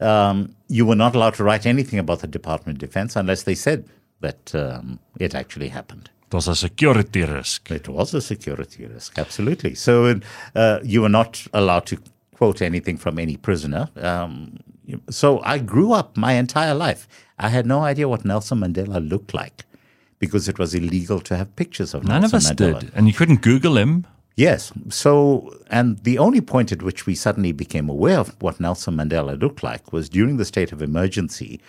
[0.00, 3.54] um, you were not allowed to write anything about the Department of Defense unless they
[3.54, 3.88] said
[4.20, 6.10] that um, it actually happened.
[6.26, 7.70] It was a security risk.
[7.70, 9.76] It was a security risk, absolutely.
[9.76, 10.20] So
[10.54, 11.98] uh, you were not allowed to
[12.34, 13.88] quote anything from any prisoner.
[13.96, 14.58] Um,
[15.10, 17.08] so I grew up my entire life.
[17.38, 19.64] I had no idea what Nelson Mandela looked like
[20.18, 22.80] because it was illegal to have pictures of None Nelson of us Mandela.
[22.80, 22.92] did.
[22.94, 24.06] And you couldn't Google him.
[24.36, 24.72] Yes.
[24.88, 29.40] So, and the only point at which we suddenly became aware of what Nelson Mandela
[29.40, 31.60] looked like was during the state of emergency.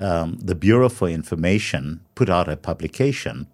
[0.00, 3.46] Um, the Bureau for Information put out a publication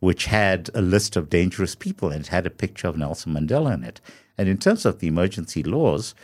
[0.00, 3.74] which had a list of dangerous people and it had a picture of Nelson Mandela
[3.74, 4.00] in it.
[4.38, 6.14] And in terms of the emergency laws,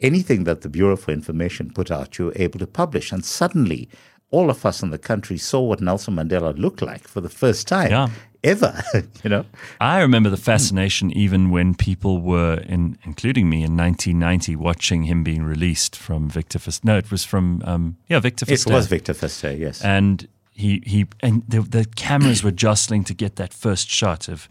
[0.00, 3.12] anything that the Bureau for Information put out, you were able to publish.
[3.12, 3.88] And suddenly,
[4.30, 7.68] all of us in the country saw what Nelson Mandela looked like for the first
[7.68, 8.08] time yeah.
[8.42, 8.82] ever.
[9.22, 9.44] you know,
[9.80, 15.22] I remember the fascination even when people were, in, including me, in 1990, watching him
[15.22, 16.84] being released from Victor Verster.
[16.84, 18.70] No, it was from um, yeah Victor Verster.
[18.70, 19.82] It was Victor Verster, yes.
[19.82, 24.48] And he he and the, the cameras were jostling to get that first shot of,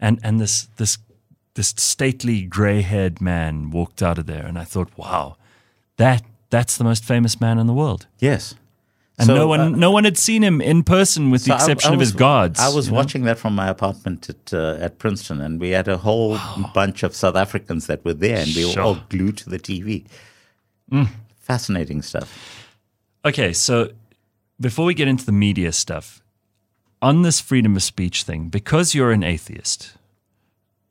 [0.00, 0.98] and and this this
[1.54, 5.36] this stately gray-haired man walked out of there, and I thought, wow,
[5.96, 8.06] that that's the most famous man in the world.
[8.18, 8.54] Yes.
[9.16, 11.54] And so, no one, uh, no one had seen him in person, with so the
[11.54, 12.60] exception I, I was, of his guards.
[12.60, 13.26] I was watching know?
[13.26, 16.70] that from my apartment at uh, at Princeton, and we had a whole wow.
[16.74, 18.76] bunch of South Africans that were there, and we sure.
[18.76, 20.04] were all glued to the TV.
[20.90, 21.08] Mm.
[21.38, 22.68] Fascinating stuff.
[23.24, 23.90] Okay, so
[24.60, 26.22] before we get into the media stuff,
[27.00, 29.92] on this freedom of speech thing, because you're an atheist,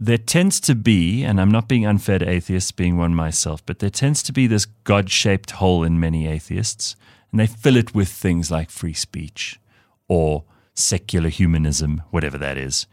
[0.06, 3.80] there tends to be, and I'm not being unfair to atheists, being one myself, but
[3.80, 6.96] there tends to be this God shaped hole in many atheists
[7.34, 9.60] and they fill it with things like free speech
[10.08, 10.44] or
[10.76, 12.86] secular humanism, whatever that is,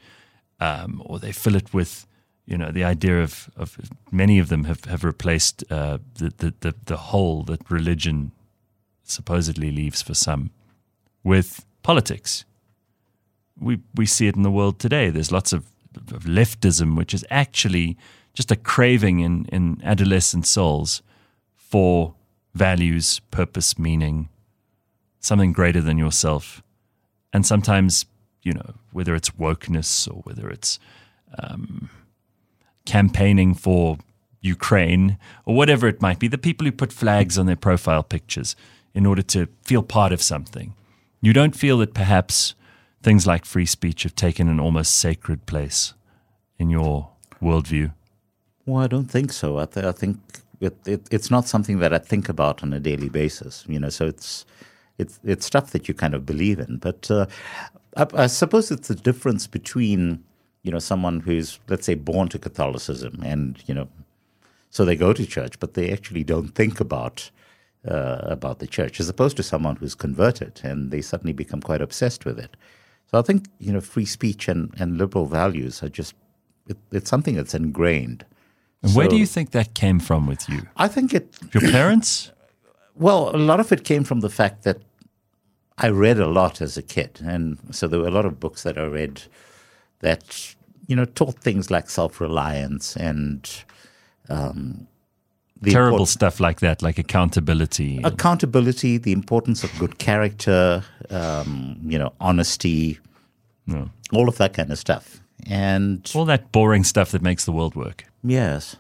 [0.61, 2.07] um, or they fill it with
[2.47, 3.77] you know the idea of, of
[4.11, 8.33] many of them have, have replaced uh, the, the, the, the hole that religion
[9.05, 10.51] supposedly leaves for some
[11.23, 12.47] with politics.
[13.61, 15.11] We we see it in the world today.
[15.11, 17.97] There's lots of, of leftism, which is actually
[18.35, 21.03] just a craving in, in adolescent souls
[21.57, 22.15] for
[22.55, 24.29] values, purpose, meaning,
[25.21, 26.63] something greater than yourself.
[27.33, 28.07] And sometimes,
[28.43, 30.79] you know, whether it's wokeness or whether it's
[31.39, 31.91] um,
[32.87, 33.99] campaigning for
[34.41, 38.57] Ukraine or whatever it might be, the people who put flags on their profile pictures
[38.95, 40.75] in order to feel part of something.
[41.21, 42.55] You don't feel that perhaps
[43.03, 45.95] things like free speech have taken an almost sacred place
[46.59, 47.11] in your
[47.43, 47.93] worldview?
[48.67, 49.59] Well, I don't think so.
[49.59, 50.19] I, th- I think
[50.61, 53.65] it, it, it's not something that I think about on a daily basis.
[53.67, 54.45] You know, so it's
[54.99, 56.77] it's it's stuff that you kind of believe in.
[56.77, 57.27] But uh,
[57.97, 60.23] I, I, suppose it's the difference between
[60.63, 63.89] you know someone who's let's say born to Catholicism and you know
[64.71, 67.31] so they go to church, but they actually don't think about
[67.89, 71.81] uh, about the church, as opposed to someone who's converted and they suddenly become quite
[71.81, 72.57] obsessed with it.
[73.11, 76.15] So I think you know free speech and, and liberal values are just
[76.69, 78.25] it, it's something that's ingrained.
[78.83, 80.63] And so, where do you think that came from with you?
[80.77, 81.35] I think it.
[81.53, 82.33] Your parents?
[82.97, 84.77] Well, a lot of it came from the fact that
[85.79, 88.63] I read a lot as a kid, and so there were a lot of books
[88.65, 89.23] that I read
[90.01, 90.55] that
[90.91, 93.49] you know, taught things like self reliance and
[94.29, 94.89] um,
[95.63, 98.01] Terrible stuff like that, like accountability.
[98.03, 102.99] accountability, the importance of good character, um, you know, honesty,
[104.13, 105.21] all of that kind of stuff.
[105.47, 108.05] And all that boring stuff that makes the world work.
[108.23, 108.77] yes,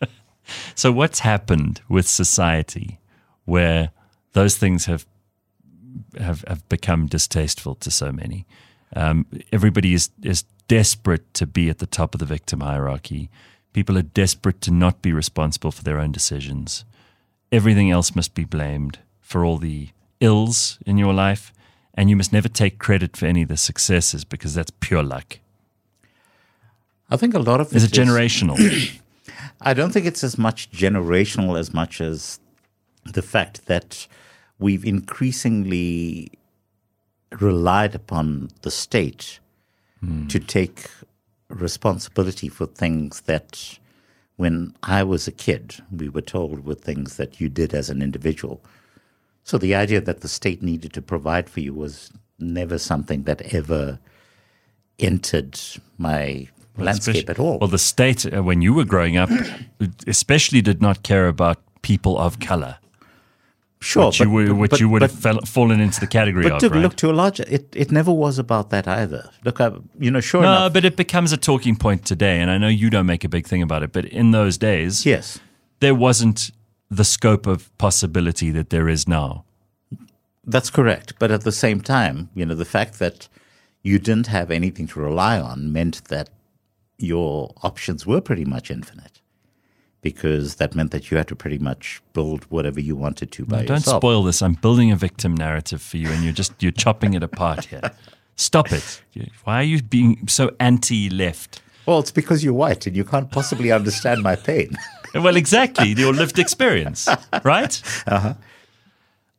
[0.74, 2.98] So, what's happened with society
[3.44, 3.90] where
[4.32, 5.06] those things have
[6.18, 8.46] have, have become distasteful to so many?
[8.94, 13.30] Um, everybody is, is desperate to be at the top of the victim hierarchy.
[13.72, 16.84] People are desperate to not be responsible for their own decisions.
[17.50, 19.88] Everything else must be blamed for all the
[20.20, 21.52] ills in your life,
[21.94, 25.38] and you must never take credit for any of the successes because that's pure luck.
[27.10, 28.56] I think a lot of Is it it generational?
[29.60, 32.40] I don't think it's as much generational as much as
[33.04, 34.06] the fact that
[34.58, 36.32] we've increasingly
[37.40, 39.40] relied upon the state
[40.00, 40.26] hmm.
[40.28, 40.90] to take
[41.52, 43.78] responsibility for things that
[44.36, 48.02] when I was a kid, we were told were things that you did as an
[48.02, 48.62] individual.
[49.44, 53.54] So the idea that the state needed to provide for you was never something that
[53.54, 53.98] ever
[54.98, 55.60] entered
[55.98, 57.58] my landscape at all.
[57.58, 59.30] Well, the state, uh, when you were growing up,
[60.06, 62.78] especially did not care about people of color,
[63.82, 66.44] sure, which you, were, which but- you would but- have fell, fallen into the category
[66.44, 66.80] But of, to, right?
[66.82, 69.30] look to a larger, it, it never was about that either.
[69.44, 72.50] Look, I, you know, sure no, enough, but it becomes a talking point today, and
[72.50, 75.38] I know you don't make a big thing about it, but in those days, yes,
[75.80, 76.50] there wasn't
[76.90, 79.44] the scope of possibility that there is now.
[80.44, 81.14] that's correct.
[81.18, 83.28] But at the same time, you know, the fact that
[83.82, 86.28] you didn't have anything to rely on meant that
[86.98, 89.21] your options were pretty much infinite,
[90.02, 93.62] because that meant that you had to pretty much build whatever you wanted to by
[93.62, 93.68] yourself.
[93.68, 94.00] Don't yourself.
[94.00, 94.42] spoil this.
[94.42, 97.92] I'm building a victim narrative for you, and you're just you're chopping it apart here.
[98.36, 99.02] Stop it.
[99.44, 101.62] Why are you being so anti-left?
[101.86, 104.76] Well, it's because you're white and you can't possibly understand my pain.
[105.14, 107.06] Well, exactly, your lived experience,
[107.44, 107.82] right?
[108.06, 108.32] Uh-huh.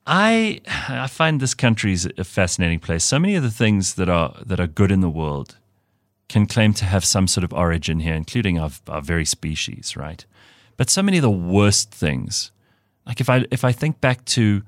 [0.06, 3.04] I I find this country is a fascinating place.
[3.04, 5.58] So many of the things that are that are good in the world
[6.30, 10.28] can claim to have some sort of origin here, including our, our very species, right?
[10.78, 12.52] But so many of the worst things,
[13.06, 14.64] like if I if I think back to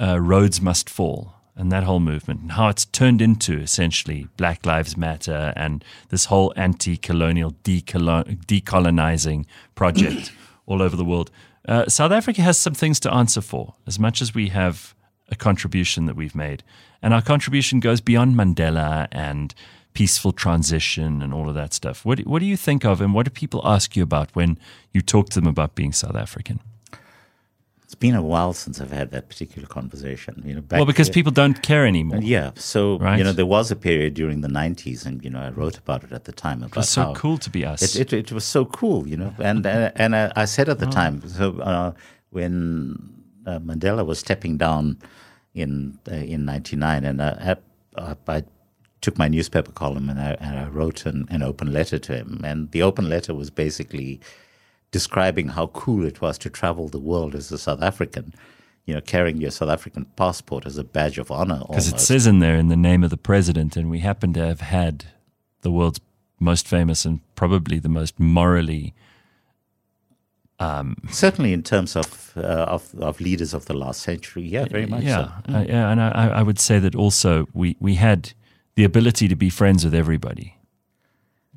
[0.00, 4.64] uh, Rhodes Must Fall and that whole movement and how it's turned into essentially Black
[4.64, 10.32] Lives Matter and this whole anti-colonial decolo- decolonizing project
[10.66, 11.30] all over the world.
[11.68, 14.94] Uh, South Africa has some things to answer for, as much as we have
[15.28, 16.62] a contribution that we've made,
[17.02, 19.54] and our contribution goes beyond Mandela and
[19.94, 22.04] peaceful transition and all of that stuff.
[22.04, 24.58] What what do you think of, and what do people ask you about when
[24.94, 26.60] you talk to them about being South African?
[27.84, 30.42] It's been a while since I've had that particular conversation.
[30.46, 32.20] You know, Well, because there- people don't care anymore.
[32.22, 32.52] Yeah.
[32.54, 33.18] So, Right.
[33.18, 36.02] you know, there was a period during the 90s, and, you know, I wrote about
[36.02, 36.58] it at the time.
[36.62, 37.82] About It was so cool to be us.
[37.82, 39.34] It, it, it was so cool, you know.
[39.38, 40.86] And, uh, and I, I said at Oh.
[40.86, 41.92] the time, so uh,
[42.30, 42.96] when
[43.46, 44.96] uh, Mandela was stepping down
[45.54, 47.56] in uh, in 99, and I,
[47.98, 48.42] I, I
[49.02, 52.40] took my newspaper column and I, and I wrote an, an open letter to him.
[52.44, 54.20] And the open letter was basically
[54.92, 58.32] describing how cool it was to travel the world as a South African,
[58.86, 61.62] you know, carrying your South African passport as a badge of honor.
[61.68, 64.46] Because it says in there in the name of the president, and we happen to
[64.46, 65.06] have had
[65.62, 66.00] the world's
[66.38, 68.94] most famous and probably the most morally.
[71.10, 75.02] Certainly, in terms of, uh, of of leaders of the last century, yeah, very much
[75.02, 75.54] yeah, so.
[75.54, 78.32] uh, yeah, and I, I would say that also we we had
[78.74, 80.56] the ability to be friends with everybody.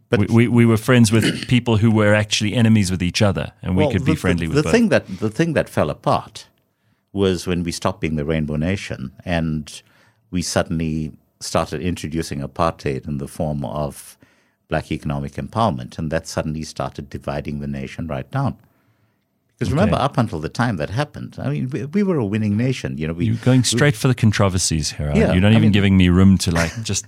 [0.10, 3.54] But- we, we, we were friends with people who were actually enemies with each other,
[3.62, 4.72] and we could the, be friendly the, with the both.
[4.72, 6.48] thing that the thing that fell apart
[7.12, 9.82] was when we stopped being the Rainbow Nation and
[10.32, 14.18] we suddenly started introducing apartheid in the form of
[14.68, 18.58] black economic empowerment, and that suddenly started dividing the nation right down.
[19.58, 20.04] Because remember, Okay.
[20.04, 22.98] up until the time that happened, I mean, we, we were a winning nation.
[22.98, 25.14] You know, we You're going straight for the controversies here.
[25.16, 27.06] Yeah, You're not I even mean- giving me room to like just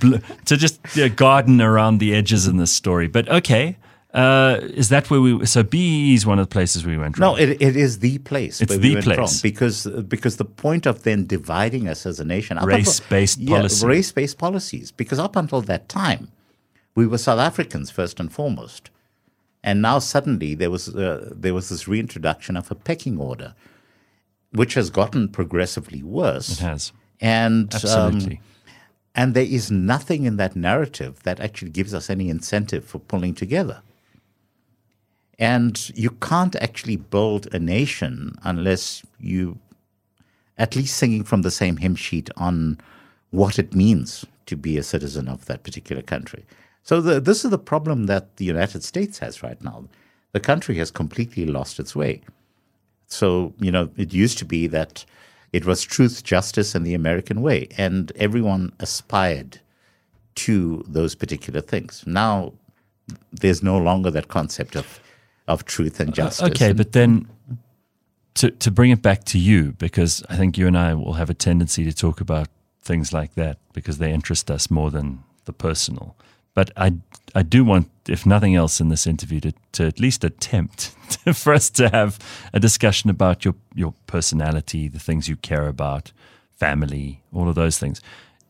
[0.00, 0.16] bl-
[0.46, 3.06] to just you know, garden around the edges in this story.
[3.06, 3.76] But okay,
[4.14, 5.46] uh, is that where we?
[5.46, 7.14] So BE is one of the places we went.
[7.16, 7.22] From.
[7.22, 8.60] No, it, it is the place.
[8.60, 9.18] It's the we place.
[9.18, 13.38] wrong because because the point of then dividing us as a nation, up until- Race-based
[13.38, 13.86] yeah, policy.
[13.86, 14.90] race-based policies.
[14.90, 16.32] Because up until that time,
[16.96, 18.90] we were South Africans first and foremost,
[19.66, 23.54] and now suddenly there was uh, there was this reintroduction of a pecking order,
[24.52, 26.52] which has gotten progressively worse.
[26.52, 28.40] it has And um, absolutely.
[29.16, 33.34] and there is nothing in that narrative that actually gives us any incentive for pulling
[33.34, 33.82] together.
[35.38, 39.58] And you can't actually build a nation unless you
[40.56, 42.78] at least singing from the same hymn sheet on
[43.30, 46.44] what it means to be a citizen of that particular country.
[46.86, 49.88] So the, this is the problem that the United States has right now.
[50.30, 52.20] The country has completely lost its way.
[53.08, 55.04] So, you know, it used to be that
[55.52, 59.58] it was truth, justice, and the American way, and everyone aspired
[60.36, 62.04] to those particular things.
[62.06, 62.52] Now,
[63.32, 65.00] there's no longer that concept of
[65.48, 66.42] of truth and justice.
[66.42, 67.26] Uh, okay, and, but then
[68.34, 71.30] to to bring it back to you, because I think you and I will have
[71.30, 72.46] a tendency to talk about
[72.80, 76.14] things like that because they interest us more than the personal.
[76.56, 76.94] But I
[77.34, 81.34] I do want, if nothing else, in this interview to, to at least attempt to,
[81.34, 82.18] for us to have
[82.52, 86.12] a discussion about your your personality, the things you care about,
[86.50, 88.00] family, all of those things.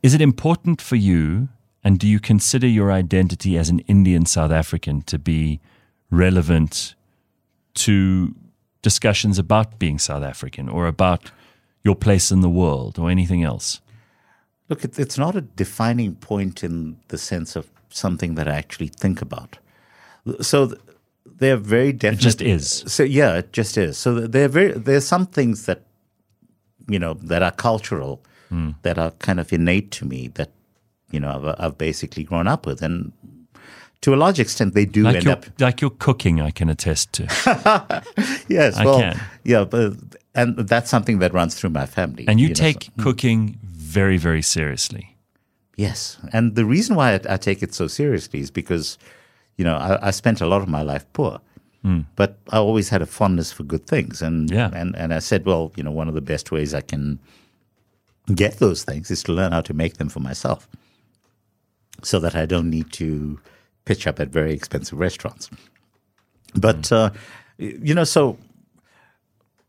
[0.03, 1.49] Is it important for you,
[1.83, 5.61] and do you consider your identity as an Indian South African to be
[6.09, 6.95] relevant
[7.75, 8.35] to
[8.83, 11.33] discussions about being South African or about
[11.83, 13.81] your place in the world or anything else?
[14.69, 19.23] Look, it's not a defining point in the sense of something that I actually think
[19.23, 19.59] about.
[20.41, 20.81] So th-
[21.39, 22.21] they're very definite.
[22.21, 22.85] It just is.
[22.87, 23.97] So yeah, it just is.
[23.99, 25.83] So there very there's some things that
[26.89, 28.71] you know that are cultural, Hmm.
[28.83, 30.51] that are kind of innate to me that
[31.11, 33.13] you know I've, I've basically grown up with, and
[34.03, 35.47] to a large extent they do Like end your, up.
[35.61, 37.25] like your cooking, I can attest to.
[38.49, 39.21] Yes, I well, can.
[39.45, 39.95] yeah, but
[40.35, 42.25] and that's something that runs through my family.
[42.29, 45.16] And you know, take so- cooking very, very seriously.
[45.77, 48.97] Yes, and the reason why I, I take it so seriously is because,
[49.57, 51.41] you know, I, I spent a lot of my life poor,
[52.17, 54.71] but I always had a fondness for good things, and Yeah.
[54.75, 57.19] and and I said, well, you know, one of the best ways I can
[58.35, 60.67] get those things is to learn how to make them for myself,
[62.03, 63.39] so that I don't need to
[63.85, 65.49] pitch up at very expensive restaurants.
[66.55, 67.11] But uh,
[67.59, 68.37] you know, so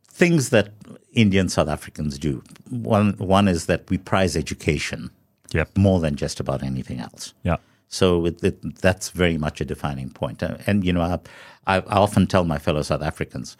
[0.10, 0.70] things that
[1.14, 2.42] Indian South Africans do.
[2.70, 5.12] One one is that we prize education
[5.54, 5.78] Yep.
[5.78, 7.34] more than just about anything else.
[7.44, 7.58] Yeah.
[7.88, 10.44] So it, it, that's very much a defining point.
[10.44, 11.20] Uh, And, you know, I,
[11.66, 13.58] I I often tell my fellow South Africans,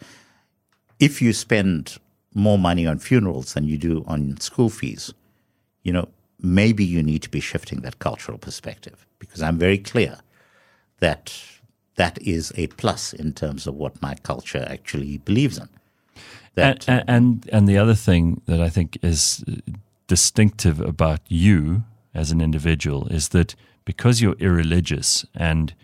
[0.98, 1.96] if you spend
[2.34, 5.14] more money on funerals than you do on school fees,
[5.82, 6.08] you know,
[6.40, 10.18] maybe you need to be shifting that cultural perspective because I'm very clear
[11.00, 11.32] that
[11.94, 15.68] that is a plus in terms of what my culture actually believes in.
[16.54, 19.44] That, and, and and the other thing that I think is
[20.08, 21.84] distinctive about you
[22.14, 23.54] as an individual is that
[23.84, 25.74] because you're irreligious and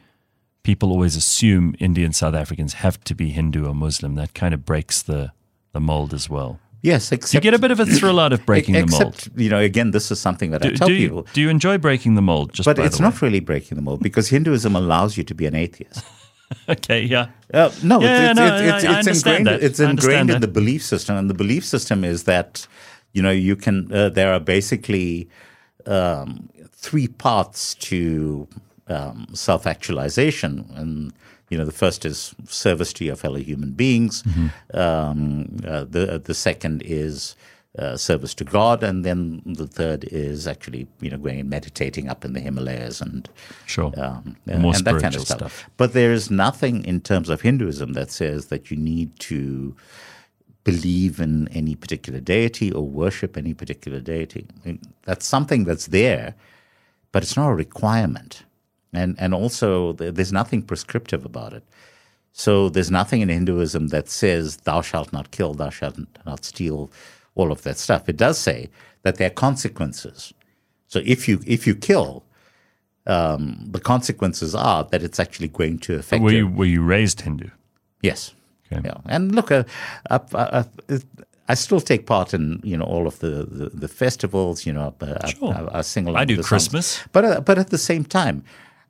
[0.64, 4.64] people always assume Indian South Africans have to be Hindu or Muslim, that kind of
[4.64, 5.32] breaks the,
[5.72, 6.58] the mold as well.
[6.82, 9.28] yes, Do you get a bit of a thrill out of breaking the mold?
[9.36, 11.18] you know, again, this is something that I Do, tell do people.
[11.18, 12.52] you, do you enjoy breaking the mold?
[12.52, 15.54] Just But it's not really breaking the mold because Hinduism allows you to be an
[15.54, 16.02] atheist.
[16.68, 17.02] okay.
[17.02, 17.28] Yeah.
[17.52, 19.46] Uh, no, Yeah, it's, no, it's, it's, I- I it's ingrained.
[19.46, 19.62] that.
[19.62, 20.46] It's I ingrained in that.
[20.46, 22.66] the belief system, and the belief system is that
[23.14, 23.90] you know you can.
[23.92, 25.28] Uh, there are basically
[25.86, 28.46] um, three paths to
[28.88, 31.12] um, self-actualization, and
[31.48, 34.22] you know the first is service to your fellow human beings.
[34.22, 34.76] Mm-hmm.
[34.78, 37.36] Um, uh, the the second is
[37.78, 42.08] uh, service to God, and then the third is actually you know going and meditating
[42.08, 43.28] up in the Himalayas and
[43.66, 43.92] Sure.
[43.96, 45.38] um, More and that kind spiritual of stuff.
[45.38, 45.70] stuff.
[45.76, 49.74] But there is nothing in terms of Hinduism that says that you need to
[50.64, 54.46] believe in any particular deity or worship any particular deity.
[54.50, 56.34] I mean, that's something that's there,
[57.12, 58.44] but it's not a requirement.
[58.92, 61.64] And and also there's nothing prescriptive about it.
[62.32, 66.90] So there's nothing in Hinduism that says thou shalt not kill, thou shalt not steal,
[67.34, 68.08] all of that stuff.
[68.08, 68.70] It does say
[69.02, 70.32] that there are consequences.
[70.88, 72.24] So if you if you kill,
[73.06, 77.20] um, the consequences are that it's actually going to affect Were you, were you raised
[77.20, 77.50] Hindu?
[78.00, 78.34] Yes.
[78.72, 78.82] Okay.
[78.84, 78.96] Yeah.
[79.06, 79.64] And look, uh,
[80.10, 80.98] I, I, I,
[81.48, 84.66] I still take part in you know all of the the, the festivals.
[84.66, 85.54] You know, uh, Sure.
[85.54, 86.22] I, I, I sing along.
[86.22, 86.48] I do the songs.
[86.48, 87.00] Christmas.
[87.12, 88.42] but uh, but at the same time,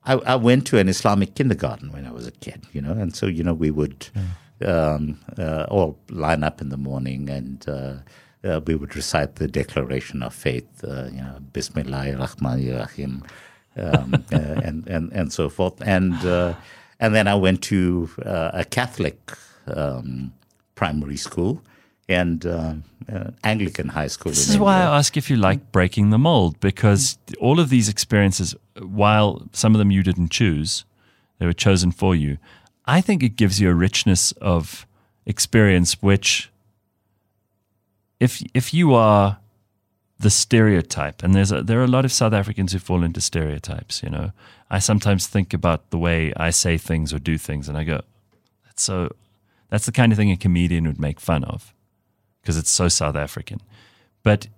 [0.04, 2.66] I, I went to an Islamic kindergarten when I was a kid.
[2.72, 4.08] You know, and so you know we would
[4.64, 7.68] um, uh, all line up in the morning and.
[7.68, 7.94] Uh,
[8.44, 13.24] uh, we would recite the Declaration of Faith, uh, you know, Bismillah Rahman Rahim,
[13.78, 15.80] um, uh, and, and and so forth.
[15.80, 16.52] And uh,
[17.00, 19.32] and then I went to uh, a Catholic
[19.66, 20.32] um,
[20.74, 21.62] primary school
[22.08, 22.74] and uh,
[23.12, 24.30] uh, Anglican high school.
[24.30, 27.88] This is why I ask if you like breaking the mold, because all of these
[27.88, 30.84] experiences, while some of them you didn't choose,
[31.38, 32.38] they were chosen for you.
[32.86, 34.86] I think it gives you a richness of
[35.24, 36.50] experience, which,
[38.20, 39.38] if if you are
[40.18, 43.20] the stereotype, and there's a, there are a lot of South Africans who fall into
[43.20, 44.02] stereotypes.
[44.02, 44.32] You know,
[44.70, 48.02] I sometimes think about the way I say things or do things, and I go,
[48.66, 49.14] "That's so."
[49.70, 51.74] That's the kind of thing a comedian would make fun of,
[52.40, 53.60] because it's so South African.
[54.22, 54.48] But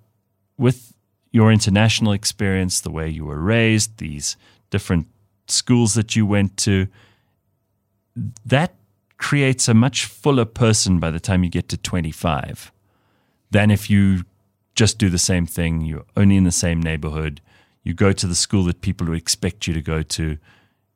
[0.58, 0.92] with
[1.32, 4.36] your international experience, the way you were raised, these
[4.70, 5.06] different
[5.48, 6.88] schools that you went to,
[8.44, 8.74] that
[9.18, 12.72] creates a much fuller person by the time you get to 25
[13.50, 14.24] than if you
[14.74, 17.40] just do the same thing, you're only in the same neighborhood,
[17.82, 20.36] you go to the school that people expect you to go to,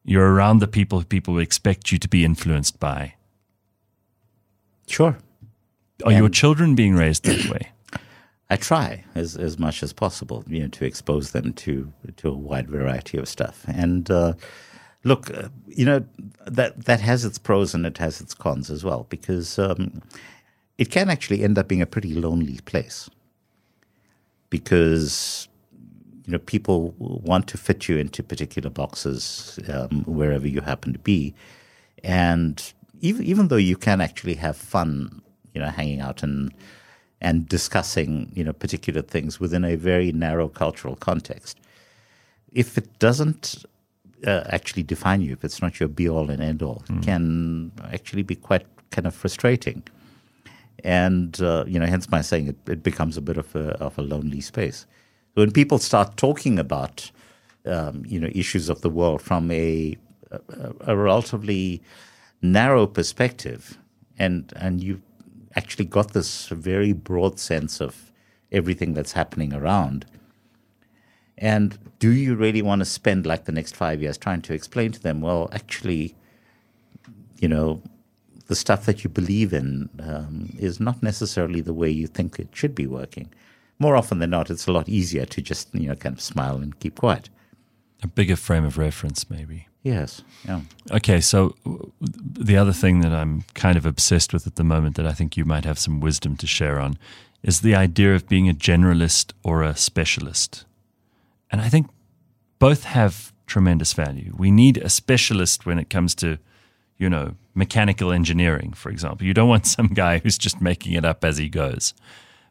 [0.05, 3.15] you're around the people who people expect you to be influenced by.
[4.91, 5.17] Sure.
[6.05, 7.71] Are your children being raised that way?
[8.51, 12.35] I try as, as much as possible, you know, to expose them to to a
[12.35, 13.65] wide variety of stuff.
[13.69, 14.33] And uh,
[15.05, 16.05] look, uh, you know,
[16.45, 20.03] that that has its pros and it has its cons as well, because um,
[20.77, 23.09] it can actually end up being a pretty lonely place.
[24.49, 25.47] Because
[26.27, 30.99] you know, people want to fit you into particular boxes um, wherever you happen to
[30.99, 31.33] be,
[32.03, 35.23] and even even though you can actually have fun,
[35.55, 36.53] you know, hanging out and
[37.21, 41.59] and discussing you know particular things within a very narrow cultural context.
[42.53, 43.65] If it doesn't
[44.27, 47.03] uh, actually define you, if it's not your be all and end all, mm.
[47.03, 49.83] can actually be quite kind of frustrating.
[50.83, 53.99] And uh, you know, hence my saying it, it becomes a bit of a of
[53.99, 54.87] a lonely space.
[55.35, 57.11] When people start talking about
[57.67, 59.97] um, you know issues of the world from a,
[60.31, 60.41] a,
[60.87, 61.83] a relatively
[62.43, 63.79] narrow perspective,
[64.19, 65.03] and and you
[65.57, 68.13] actually got this very broad sense of
[68.53, 70.07] everything that's happening around.
[71.39, 74.93] And do you really want to spend like the next five years trying to explain
[74.93, 76.15] to them, well, actually,
[77.39, 77.81] you know,
[78.47, 82.49] the stuff that you believe in um, is not necessarily the way you think it
[82.53, 83.33] should be working.
[83.79, 86.57] More often than not, it's a lot easier to just, you know, kind of smile
[86.57, 87.31] and keep quiet.
[88.03, 89.69] A bigger frame of reference, maybe.
[89.83, 90.23] Yes.
[90.47, 90.61] Yeah.
[90.91, 91.21] Okay.
[91.21, 91.57] So
[92.01, 95.37] the other thing that I'm kind of obsessed with at the moment that I think
[95.37, 96.99] you might have some wisdom to share on
[97.43, 100.65] is the idea of being a generalist or a specialist.
[101.51, 101.89] And I think
[102.59, 104.35] both have tremendous value.
[104.37, 106.39] We need a specialist when it comes to,
[106.99, 109.27] you know, mechanical engineering, for example.
[109.27, 111.95] You don't want some guy who's just making it up as he goes.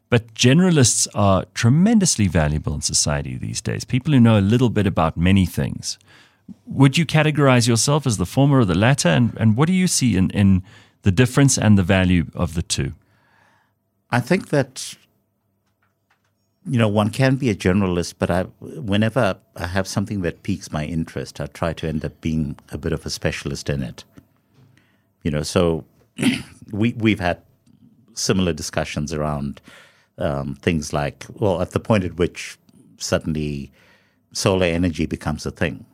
[0.08, 3.84] But generalists are tremendously valuable in society these days.
[3.84, 5.96] People who know a little bit about many things
[6.66, 9.08] would you categorize yourself as the former or the latter?
[9.08, 10.62] And, and what do you see in, in
[11.02, 12.92] the difference and the value of the two?
[14.10, 14.94] I think that
[16.66, 20.72] you know one can be a generalist, but I, whenever I have something that piques
[20.72, 24.04] my interest, I try to end up being a bit of a specialist in it.
[25.22, 25.84] You know, so
[26.72, 27.40] we we've had
[28.14, 29.60] similar discussions around
[30.18, 32.58] um, things like well, at the point at which
[32.98, 33.72] suddenly
[34.32, 35.86] solar energy becomes a thing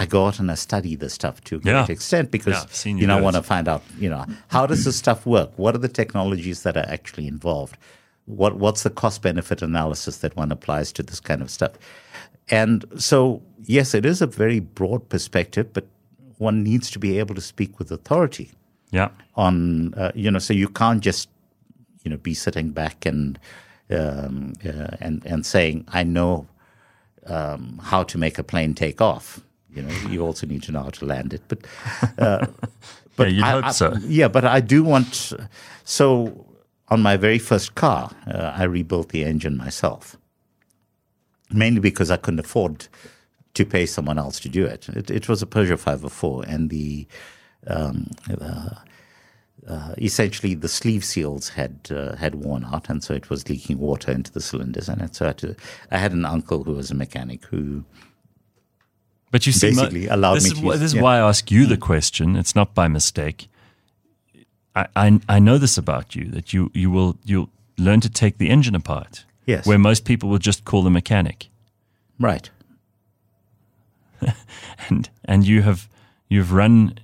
[0.00, 1.86] I go out and I study this stuff to a great yeah.
[1.86, 4.96] extent because yeah, you, know I want to find out you know how does this
[4.96, 5.50] stuff work?
[5.56, 7.76] What are the technologies that are actually involved?
[8.24, 11.72] What what's the cost benefit analysis that one applies to this kind of stuff?
[12.48, 15.86] And so yes, it is a very broad perspective, but
[16.38, 18.52] one needs to be able to speak with authority.
[18.92, 19.10] Yeah.
[19.34, 21.28] On uh, you know, so you can't just
[22.04, 23.38] you know be sitting back and
[23.90, 26.48] um, uh, and and saying I know
[27.26, 29.42] um, how to make a plane take off
[29.74, 31.42] you know, you also need to know how to land it.
[31.48, 31.66] But,
[32.18, 32.46] uh,
[33.16, 33.94] but yeah, you'd I, hope I, so.
[34.06, 35.32] Yeah, but I do want.
[35.84, 36.46] So
[36.88, 40.16] on my very first car, uh, I rebuilt the engine myself,
[41.50, 42.88] mainly because I couldn't afford
[43.54, 44.88] to pay someone else to do it.
[44.88, 47.06] It, it was a Peugeot 504, and the
[47.66, 48.06] um,
[48.40, 48.70] uh,
[49.68, 53.78] uh, essentially the sleeve seals had uh, had worn out, and so it was leaking
[53.78, 54.88] water into the cylinders.
[54.88, 55.56] And so I had, to,
[55.90, 57.84] I had an uncle who was a mechanic who
[59.30, 60.78] but you see, basically allowed this me is, to.
[60.78, 61.02] This is yeah.
[61.02, 62.36] why I ask you the question.
[62.36, 63.48] It's not by mistake.
[64.74, 68.38] I, I, I know this about you that you you will you'll learn to take
[68.38, 69.24] the engine apart.
[69.46, 69.66] Yes.
[69.66, 71.48] Where most people will just call the mechanic.
[72.18, 72.50] Right.
[74.88, 75.88] and and you have
[76.28, 76.98] you've run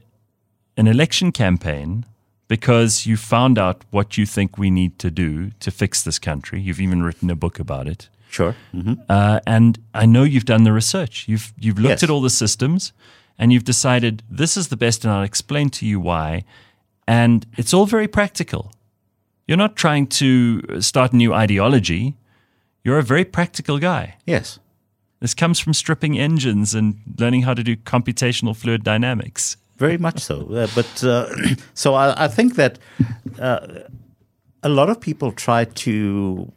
[0.76, 2.04] an election campaign
[2.48, 6.60] because you found out what you think we need to do to fix this country.
[6.60, 8.08] You've even written a book about it.
[8.28, 8.54] Sure.
[8.74, 8.94] Mm-hmm.
[9.08, 11.26] Uh, and I know you've done the research.
[11.28, 12.02] You've you've looked Yes.
[12.02, 12.92] at all the systems,
[13.38, 16.44] and you've decided this is the best, and I'll explain to you why.
[17.08, 18.72] And it's all very practical.
[19.46, 22.14] You're not trying to start a new ideology.
[22.84, 24.16] You're a very practical guy.
[24.26, 24.58] Yes.
[25.20, 29.56] This comes from stripping engines and learning how to do computational fluid dynamics.
[29.78, 30.46] Very much so.
[30.52, 31.28] Uh, but uh,
[31.74, 32.78] so I, I think that
[33.38, 33.66] uh,
[34.62, 36.52] a lot of people try to.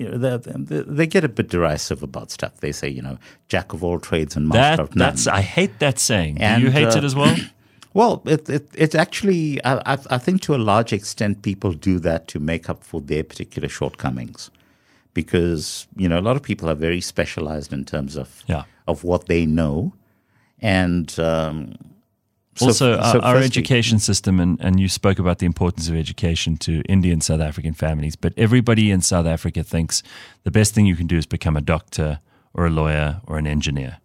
[0.00, 2.54] You know, they, they- get a bit derisive about stuff.
[2.60, 3.16] They say, you know,
[3.52, 5.08] jack of all trades and master That of none.
[5.08, 6.34] that's I hate that saying.
[6.36, 7.36] Do you hate uh, it as well?
[7.92, 11.98] Well, it, it, it actually, I, I- I think to a large extent, people do
[12.08, 14.50] that to make up for their particular shortcomings.
[15.12, 18.62] because you know a lot of people are very specialized in terms of Yeah.
[18.86, 19.92] of what they know,
[20.62, 21.74] and um,
[22.56, 25.88] so- also, our, so our firstly- education system, and, and you spoke about the importance
[25.88, 30.02] of education to Indian South African families, but everybody in South Africa thinks
[30.44, 32.20] the best thing you can do is become a doctor
[32.52, 33.98] or a lawyer or an engineer,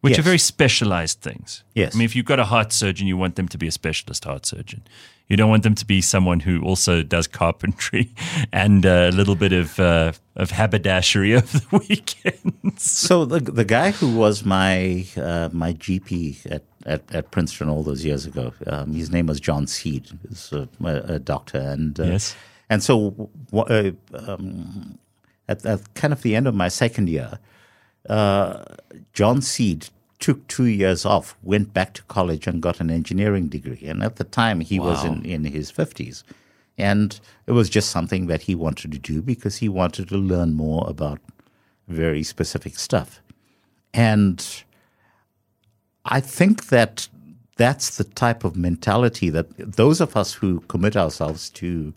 [0.00, 1.64] which are very specialized things.
[1.74, 1.94] Yes.
[1.94, 4.24] I mean, if you've got a heart surgeon, you want them to be a specialist
[4.24, 4.82] heart surgeon.
[5.28, 8.14] You don't want them to be someone who also does carpentry
[8.52, 12.54] and uh, a little bit of uh, of haberdashery over the weekends.
[12.78, 17.82] So the the guy who was my uh, my GP at, at, at Princeton all
[17.82, 20.06] those years ago, um, his name was John Seed.
[20.28, 22.36] He's a, a, a doctor, and uh, Yes.
[22.70, 24.98] and so uh, um,
[25.48, 27.40] at, at kind of the end of my second year,
[28.08, 28.64] uh,
[29.12, 29.88] John Seed
[30.18, 33.86] took two years off, went back to college, and got an engineering degree.
[33.86, 36.24] And at the time, he was in in his fifties,
[36.76, 40.54] and it was just something that he wanted to do because he wanted to learn
[40.54, 41.20] more about
[41.86, 43.20] very specific stuff.
[43.94, 44.64] And
[46.04, 47.08] I think that
[47.56, 51.92] that's the type of mentality that those of us who commit ourselves to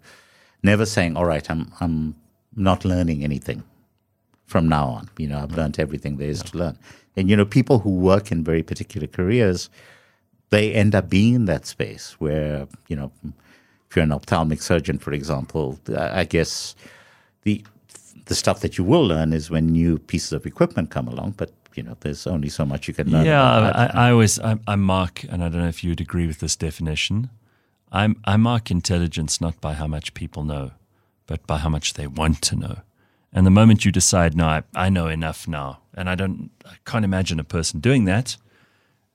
[0.64, 2.16] never saying, all right, I'm, I'm
[2.56, 3.64] not learning anything
[4.52, 5.10] from now on.
[5.18, 6.78] You know, I've learned everything there is to learn.
[7.16, 9.70] And, you know, people who work in very particular careers,
[10.50, 13.12] they end up being in that space where, you know,
[13.90, 16.76] if you're an ophthalmic surgeon, for example, I guess
[17.44, 17.64] the
[18.26, 21.34] the stuff that you will learn is when new pieces of equipment come along.
[21.36, 23.26] But you know, there's only so much you can learn.
[23.26, 24.08] Yeah, I.
[24.08, 26.56] I always I, I mark, and I don't know if you would agree with this
[26.56, 27.30] definition.
[27.92, 30.72] I'm, I mark intelligence not by how much people know,
[31.28, 32.76] but by how much they want to know.
[33.34, 36.74] And the moment you decide, no, I, I know enough now, and I don't, I
[36.86, 38.38] can't imagine a person doing that,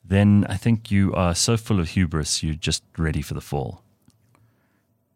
[0.04, 3.82] then I think you are so full of hubris, you're just ready for the fall.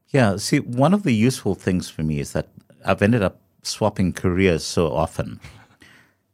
[0.09, 2.49] Yeah, see, one of the useful things for me is that
[2.85, 5.41] I've ended up swapping careers so often.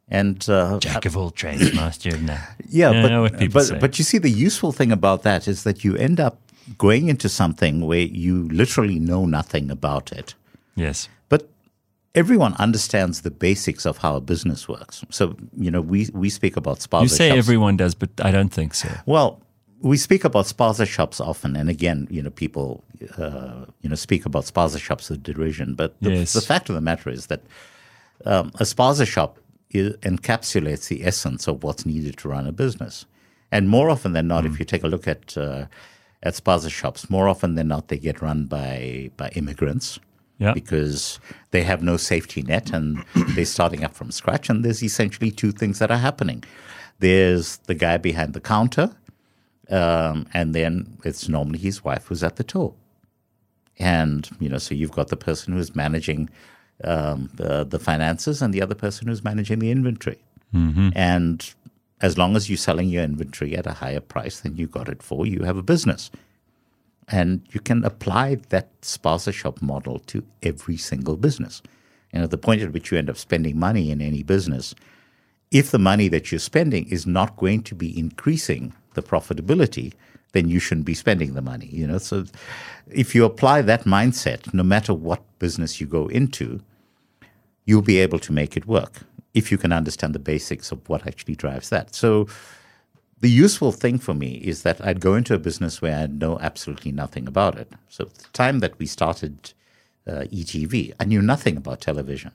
[0.09, 2.39] And uh, Jack of all trades, master of none.
[2.69, 3.77] yeah, I know what but but, say.
[3.77, 6.39] but you see, the useful thing about that is that you end up
[6.77, 10.33] going into something where you literally know nothing about it.
[10.75, 11.09] Yes.
[12.17, 15.05] Everyone understands the basics of how a business works.
[15.09, 17.37] So, you know, we, we speak about spa You say shops.
[17.37, 18.89] everyone does, but I don't think so.
[19.05, 19.29] Well,
[19.81, 22.83] we speak about spaza shops often, and again, you know, people,
[23.17, 25.75] uh, you know, speak about spaza shops with derision.
[25.75, 26.33] But the, Yes.
[26.33, 27.41] the fact of the matter is that
[28.25, 29.37] um, a spaza shop
[29.75, 29.77] i
[30.11, 33.05] encapsulates the essence of what's needed to run a business.
[33.51, 35.65] And more often than not, if you take a look at uh,
[36.23, 39.99] at spaza shops, more often than not, they get run by by immigrants
[40.39, 40.53] Yeah.
[40.53, 41.19] because
[41.49, 43.03] they have no safety net and
[43.35, 44.49] they're starting up from scratch.
[44.49, 46.43] And there's essentially two things that are happening.
[46.99, 48.95] There's the guy behind the counter,
[49.69, 52.75] um, and then it's normally his wife who's at the till.
[53.79, 56.29] And you know, so you've got the person who's managing
[56.83, 60.19] um, the, the finances, and the other person who's managing the inventory.
[60.95, 61.53] And
[62.01, 65.01] as long as you're selling your inventory at a higher price than you got it
[65.03, 66.09] for, you have a business.
[67.07, 71.61] And you can apply that shop model to every single business.
[72.11, 74.75] And at the point at which you end up spending money in any business,
[75.51, 79.93] if the money that you're spending is not going to be increasing the profitability,
[80.33, 81.67] then you shouldn't be spending the money.
[81.67, 82.25] You know, so
[82.91, 86.61] if you apply that mindset, no matter what business you go into,
[87.65, 89.03] you'll be able to make it work
[89.33, 91.95] if you can understand the basics of what actually drives that.
[91.95, 92.27] So
[93.19, 96.37] the useful thing for me is that I'd go into a business where I know
[96.39, 97.71] absolutely nothing about it.
[97.89, 99.53] So the time that we started
[100.07, 102.31] uh, ETV, I knew nothing about television.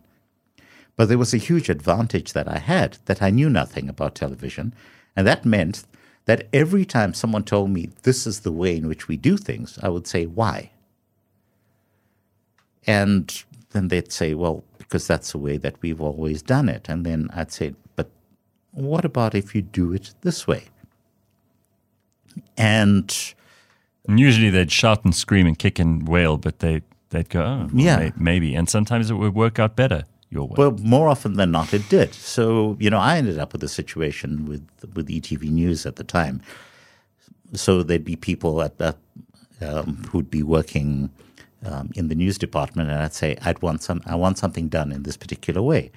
[0.97, 4.75] But there was a huge advantage that I had that I knew nothing about television.
[5.17, 5.85] And that meant
[6.25, 9.79] that every time someone told me this is the way in which we do things,
[9.83, 10.73] I would say, why?
[12.87, 16.89] And then they'd say, well, because that's the way that we've always done it.
[16.89, 17.75] And then I'd say,
[18.73, 20.65] what about if you do it this way?
[22.57, 23.35] And
[24.09, 27.69] And usually they'd shout and scream and kick and wail, but they they'd go, oh,
[27.73, 27.99] well, Yeah.
[27.99, 28.55] may- maybe.
[28.55, 30.55] And sometimes it would work out better your way.
[30.57, 32.15] Well, more often than not, it did.
[32.15, 36.05] So you know, I ended up with a situation with with ETV News at the
[36.05, 36.41] time.
[37.55, 38.97] So there'd be people at that
[39.61, 41.11] um, who'd be working
[41.65, 44.01] um, in the news department, and I'd say, "I'd want some.
[44.07, 45.91] I want something done in this particular way."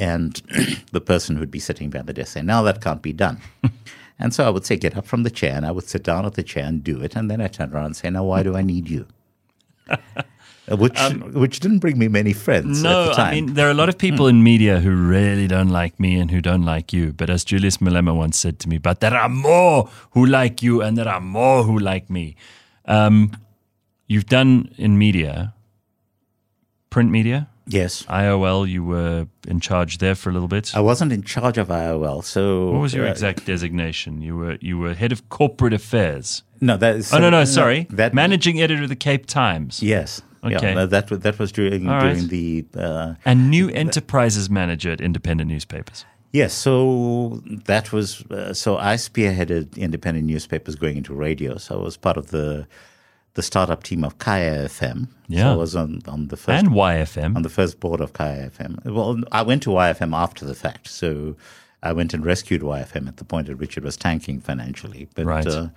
[0.00, 0.32] And
[0.92, 3.36] the person who'd be sitting behind the desk say, "Now that can't be done."
[4.18, 6.24] and so I would say, "Get up from the chair," and I would sit down
[6.24, 7.16] at the chair and do it.
[7.16, 9.06] And then I turn around and say, "Now, why do I need you?"
[10.68, 10.98] which
[11.42, 13.26] which didn't bring me many friends at Um, No, the time.
[13.26, 16.18] I mean, there are a lot of people in media who really don't like me
[16.20, 17.12] and who don't like you.
[17.12, 20.80] But as Julius Malema once said to me, but there are more who like you
[20.82, 22.36] and there are more who like me.
[22.86, 23.32] Um,
[24.06, 25.54] you've done in media,
[26.90, 28.02] print media, Yes.
[28.04, 30.74] IOL, you were in charge there for a little bit.
[30.76, 34.20] I wasn't in charge of IOL, so what was your uh, exact designation?
[34.22, 36.42] You were you were head of corporate affairs.
[36.60, 37.12] No, that is.
[37.14, 37.86] oh no, no, sorry.
[37.90, 40.20] That Managing editor of the Cape Times Yes.
[40.42, 40.74] Okay.
[40.74, 42.28] Yeah, that was that was during All during right.
[42.28, 46.04] the uh, and new enterprises manager at independent newspapers.
[46.32, 46.52] yes.
[46.54, 51.56] So that was uh, so I spearheaded independent newspapers going into radio.
[51.58, 52.66] So I was part of the
[53.34, 55.08] the startup team of Kaya FM.
[55.28, 55.44] Yeah.
[55.44, 57.36] so I was on on the first And YFM.
[57.36, 58.84] on the first board of Kaya FM.
[58.84, 61.36] Well, I went to YFM after the fact, so
[61.82, 65.08] I went and rescued YFM at the point at which it was tanking financially.
[65.14, 65.46] But Right.
[65.46, 65.68] uh,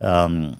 [0.00, 0.56] um,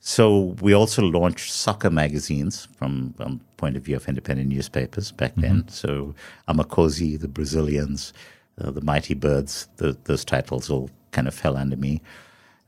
[0.00, 5.32] so we also launched soccer magazines from from point of view of independent newspapers back
[5.36, 5.68] then.
[5.68, 6.14] So
[6.48, 8.12] Amakhosi, the Brazilians,
[8.60, 12.02] uh, the Mighty Birds, the, those titles all kind of fell under me.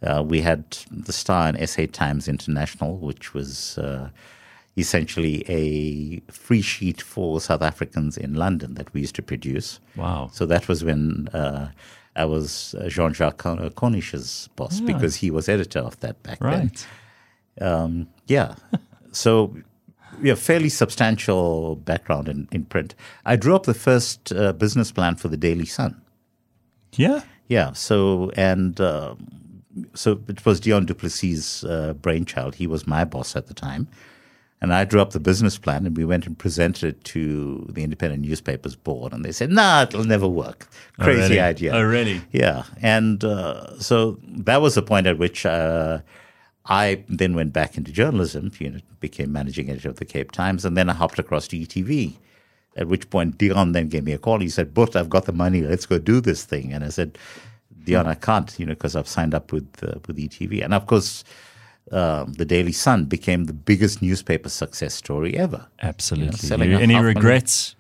[0.05, 4.11] Uh, we had the Star and SA Times International, which was uh,
[4.77, 9.81] essentially a free sheet for South Africans in London that we used to produce.
[9.97, 10.31] Wow.
[10.33, 11.71] So that was when uh,
[12.17, 16.51] I was uh, Jean-Jacques Cornish's boss because he was editor of that back then.
[16.51, 16.87] Right.
[17.61, 18.55] Um, yeah.
[19.13, 19.57] so,
[20.23, 22.95] yeah, fairly substantial background in, in print.
[23.25, 26.01] I drew up the first uh, business plan for the Daily Sun.
[26.93, 27.23] Yeah.
[27.49, 27.73] Yeah.
[27.73, 29.15] So, and uh,
[29.95, 32.57] so it was Deon du Plessis' uh, brainchild.
[32.57, 33.89] He was my boss at the time.
[34.61, 37.85] And I drew up the business plan and we went and presented it to the
[37.85, 39.13] independent newspapers board.
[39.13, 40.69] And they said, nah, it'll never work.
[40.99, 41.41] Crazy really?
[41.41, 41.75] idea.
[41.75, 42.23] Oh, really?
[42.33, 42.63] Yeah.
[42.81, 45.99] And uh, so that was the point at which uh,
[46.65, 50.65] I then went back into journalism, you know, became managing editor of the Cape Times,
[50.65, 52.17] and then I hopped across to ETV.
[52.77, 54.41] At which point Deon then gave me a call.
[54.41, 55.61] He said, But I've got the money.
[55.61, 56.73] Let's go do this thing.
[56.73, 57.19] And I said,
[57.85, 60.65] Deon, I can't, you know, because I've signed up with uh, with ETV.
[60.65, 61.25] And of course,
[61.93, 65.67] um, the Daily Sun became the biggest newspaper success story ever.
[65.83, 66.67] Absolutely.
[66.67, 67.77] You- a any regrets?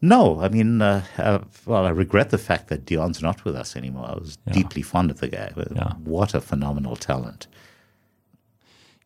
[0.00, 3.74] No, I mean, uh, uh, well, I regret the fact that Deon's not with us
[3.74, 4.06] anymore.
[4.08, 5.52] I was deeply fond of the guy.
[5.74, 5.94] Yeah.
[6.04, 7.48] What a phenomenal talent.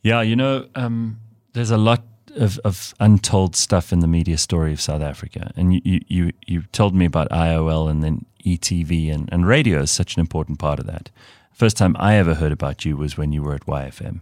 [0.03, 1.21] Yeah, you know, um,
[1.55, 2.03] there's a lot
[2.37, 5.53] of, of untold stuff in the media story of South Africa.
[5.57, 9.81] And you, you, you, you told me about IOL and then ETV, and, and radio
[9.81, 11.11] is such an important part of that.
[11.53, 14.21] First time I ever heard about you was when you were at YFM,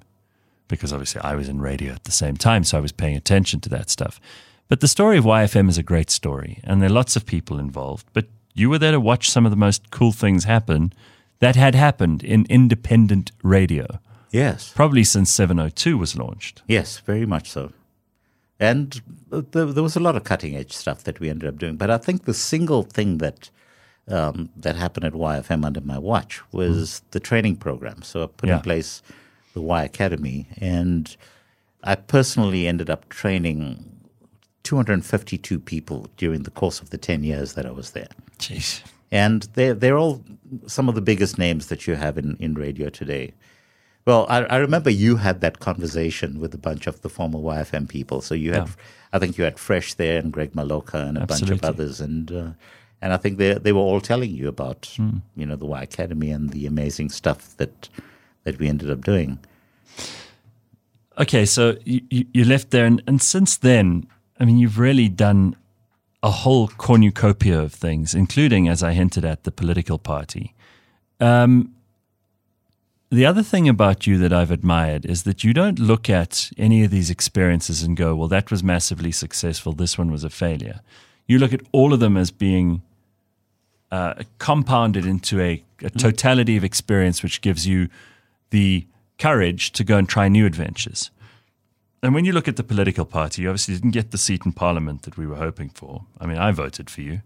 [0.69, 3.61] because obviously I was in radio at the same time, so I was paying attention
[3.61, 4.21] to that stuff.
[4.69, 7.59] But the story of YFM is a great story, and there are lots of people
[7.59, 8.07] involved.
[8.13, 10.93] But you were there to watch some of the most cool things happen
[11.39, 13.99] that had happened in independent radio
[14.31, 14.73] Yes.
[14.75, 16.63] probably since 702 was launched.
[16.69, 17.73] Yes, very much so.
[18.61, 19.01] And
[19.31, 21.77] there, there was a lot of cutting edge stuff that we ended up doing.
[21.77, 23.51] But I think the single thing that
[24.09, 28.03] um, that happened at YFM under my watch was the training program.
[28.03, 28.57] So I put Yeah.
[28.57, 29.03] in place
[29.55, 31.17] the Y Academy, and
[31.85, 33.85] I personally ended up training
[34.65, 38.09] 252 people during the course of the 10 years that I was there.
[38.39, 38.83] Jeez.
[39.11, 40.23] And they're, they're all
[40.67, 43.33] some of the biggest names that you have in, in radio today.
[44.07, 47.89] Well, I, I remember you had that conversation with a bunch of the former YFM
[47.89, 48.21] people.
[48.23, 48.73] So you had, Yeah.
[49.13, 52.01] I think you had Fresh there and Greg Maloka and a bunch of others.
[52.01, 52.51] And uh,
[53.03, 55.19] and I think they they were all telling you about Hmm.
[55.37, 57.89] you know the Y Academy and the amazing stuff that
[58.45, 59.39] that we ended up doing.
[61.19, 64.07] Okay, so you, you, you left there, and, and since then,
[64.39, 65.55] I mean, you've really done
[66.23, 70.55] a whole cornucopia of things, including, as I hinted at, the political party.
[71.19, 71.75] Um,
[73.11, 76.85] the other thing about you that I've admired is that you don't look at any
[76.85, 80.81] of these experiences and go, well, that was massively successful, this one was a failure.
[81.27, 82.83] You look at all of them as being
[83.91, 87.89] uh, compounded into a, a totality of experience, which gives you
[88.51, 88.87] the
[89.19, 91.11] courage to go and try new adventures.
[92.03, 94.53] And when you look at the political party, you obviously didn't get the seat in
[94.53, 96.07] parliament that we were hoping for.
[96.21, 97.21] I mean, I voted for you.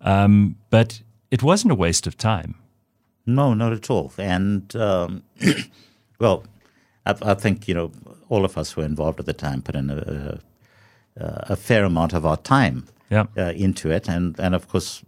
[0.00, 2.54] Um, but it wasn't a waste of time.
[3.26, 4.12] No, not at all.
[4.18, 5.22] And um,
[6.18, 6.44] well,
[7.06, 7.90] I, I think you know
[8.28, 10.40] all of us who were involved at the time put in a,
[11.16, 13.26] a, a fair amount of our time Yeah.
[13.36, 15.02] uh, into it, and and of course,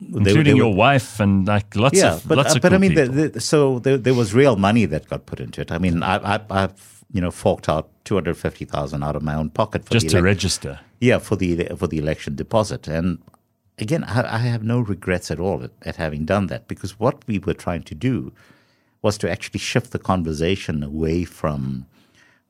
[0.00, 2.72] Including they were- your wife and like lots yeah, of but lots uh, of but
[2.72, 5.70] I mean, the, the, so there, there was real money that got put into it.
[5.70, 9.22] I mean, I, I, I've you know forked out two hundred fifty thousand out of
[9.22, 10.80] my own pocket for just to elec- register.
[11.00, 13.18] yeah for the for the election deposit and
[13.78, 17.26] again I, I have no regrets at all at, at having done that because what
[17.26, 18.32] we were trying to do
[19.02, 21.86] was to actually shift the conversation away from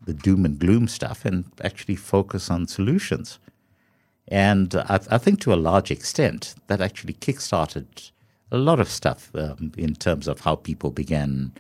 [0.05, 3.39] the doom and gloom stuff and actually focus on solutions.
[4.29, 8.11] And I, I think to a large extent that actually kickstarted
[8.51, 11.53] a lot of stuff um, in terms of how people began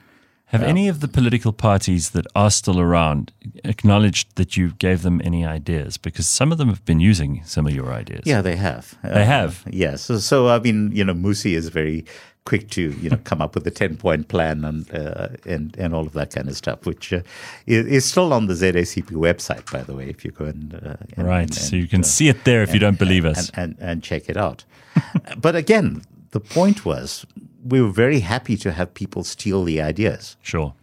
[0.53, 3.32] Have any of the political parties that are still around
[3.64, 5.96] acknowledged that you gave them any ideas?
[5.96, 8.24] Because some of them have been using some of your ideas.
[8.26, 8.94] Yeah, they have.
[9.03, 9.64] They have?
[9.70, 10.03] Yes.
[10.03, 12.05] So, so, I mean, you know, Mmusi is very
[12.44, 15.94] quick to you know come up with a 10 point plan and uh, and and
[15.94, 17.20] all of that kind of stuff which uh,
[17.66, 20.96] is, is, still on the ZACP website by the way if you go and, uh,
[21.16, 23.48] and right and, so you can see it there if and, you don't believe us
[23.55, 24.64] and, and check it out
[25.38, 27.24] but again the point was
[27.64, 30.74] we were very happy to have people steal the ideas sure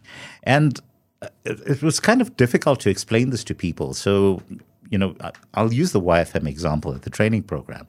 [0.42, 0.80] and
[1.44, 4.42] it, it was kind of difficult to explain this to people so
[4.90, 5.14] you know
[5.54, 7.86] I'll use the YFM example at the training program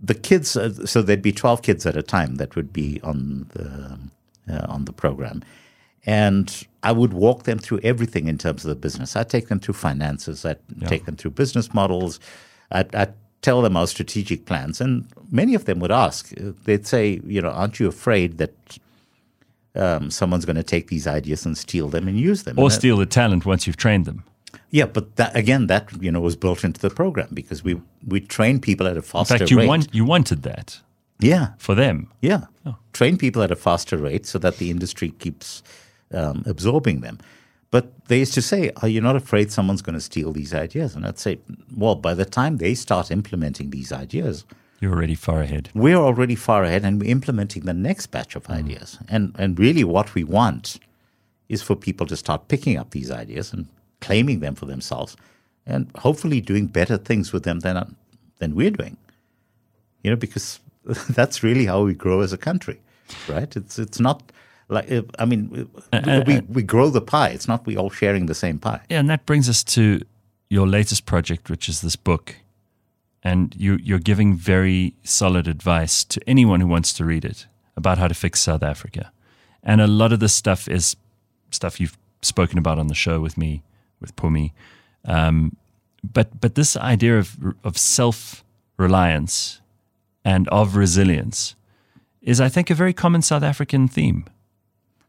[0.00, 3.46] the kids, uh, so there'd be 12 kids at a time that would be on
[3.50, 3.98] the,
[4.52, 5.42] uh, on the program.
[6.06, 9.16] And I would walk them through everything in terms of the business.
[9.16, 10.88] I'd take them through finances, I'd yeah.
[10.88, 12.20] take them through business models,
[12.70, 14.80] I'd, I'd, tell them our strategic plans.
[14.80, 16.30] And many of them would ask,
[16.64, 18.78] they'd say, you know, aren't you afraid that
[19.74, 22.58] um, someone's going to take these ideas and steal them and use them?
[22.58, 24.24] Or and steal the talent once you've trained them.
[24.70, 28.20] Yeah, but that, again, that you know was built into the program because we we
[28.20, 29.40] train people at a faster rate.
[29.40, 29.68] In fact, you rate.
[29.68, 30.80] Want, you wanted that.
[31.20, 32.10] Yeah, for them.
[32.20, 32.76] Yeah, oh.
[32.92, 35.62] train people at a faster rate so that the industry keeps
[36.12, 37.18] um, absorbing them.
[37.70, 40.94] But they used to say, "Are you not afraid someone's going to steal these ideas?"
[40.94, 41.38] And I'd say,
[41.76, 44.44] "Well, by the time they start implementing these ideas."
[44.80, 45.70] You're already far ahead.
[45.74, 48.54] We're already far ahead, and we're implementing the next batch of mm.
[48.54, 48.98] ideas.
[49.08, 50.78] And and really, what we want
[51.48, 53.66] is for people to start picking up these ideas and
[54.00, 55.16] claiming them for themselves,
[55.66, 57.96] and hopefully doing better things with them than
[58.38, 58.96] than we're doing.
[60.02, 60.60] You know, because
[61.10, 62.80] that's really how we grow as a country,
[63.28, 63.54] right?
[63.56, 64.32] It's it's not
[64.68, 67.30] like I mean, uh, we we grow the pie.
[67.30, 68.80] It's not we all sharing the same pie.
[68.90, 70.02] Yeah, and that brings us to
[70.50, 72.36] your latest project, which is this book,
[73.22, 77.46] and you you're giving very solid advice to anyone who wants to read it
[77.76, 79.10] about how to fix South Africa,
[79.62, 80.96] and a lot of this stuff is
[81.50, 83.62] stuff you've spoken about on the show with me
[84.00, 84.52] with Pumi.
[85.04, 85.56] Um,
[86.04, 88.44] but but this idea of of self
[88.76, 89.60] reliance
[90.24, 91.54] and of resilience
[92.20, 94.26] is, I think, a very common South African theme.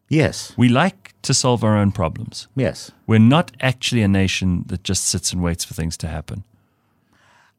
[0.10, 2.48] Yes, we like to solve our own problems.
[2.56, 6.44] Yes, we're not actually a nation that just sits and waits for things to happen.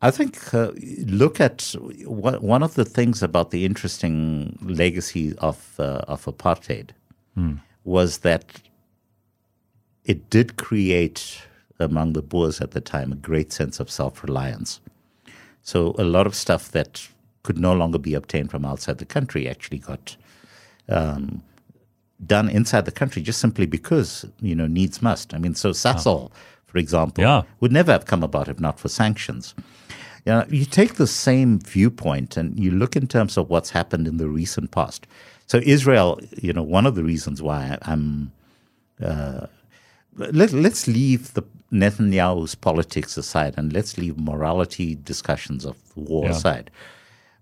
[0.02, 0.72] I think uh,
[1.06, 1.74] look at
[2.04, 6.90] one of the things about the interesting legacy of uh, of apartheid
[7.34, 7.56] hmm.
[7.84, 8.44] was that
[10.04, 11.42] it did create
[11.78, 14.80] among the Boers at the time a great sense of self reliance.
[15.62, 17.06] So a lot of stuff that
[17.42, 20.16] could no longer be obtained from outside the country actually got
[20.88, 21.42] um,
[22.26, 25.34] done inside the country just simply because you know needs must.
[25.34, 26.30] I mean, so Sasol,
[26.66, 27.42] for example, yeah.
[27.60, 29.54] would never have come about if not for sanctions.
[30.26, 34.06] You, know, you take the same viewpoint and you look in terms of what's happened
[34.06, 35.06] in the recent past.
[35.46, 38.32] So Israel, you know, one of the reasons why I'm
[39.02, 39.46] uh,
[40.16, 41.42] let, us leave the
[41.72, 46.32] Netanyahu's politics aside and let's leave morality discussions of war yeah.
[46.32, 46.70] aside.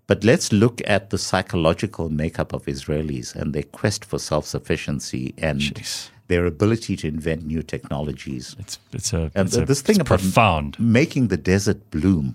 [0.09, 5.35] But let's look at the psychological makeup of Israelis and their quest for self sufficiency
[5.37, 6.09] and Jeez.
[6.27, 8.55] their ability to invent new technologies.
[8.57, 10.79] It's, it's a, and it's this a, thing about profound.
[10.79, 12.27] making the desert bloom.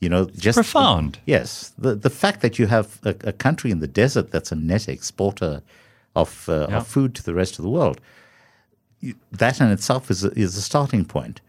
[0.00, 1.18] You know, it's just profound.
[1.26, 4.56] yes, the the fact that you have a, a, country in the desert that's a
[4.56, 5.62] net exporter
[6.16, 6.78] of, uh, yeah.
[6.78, 8.00] of food to the rest of the world
[9.32, 11.40] that in itself is a, is a starting point.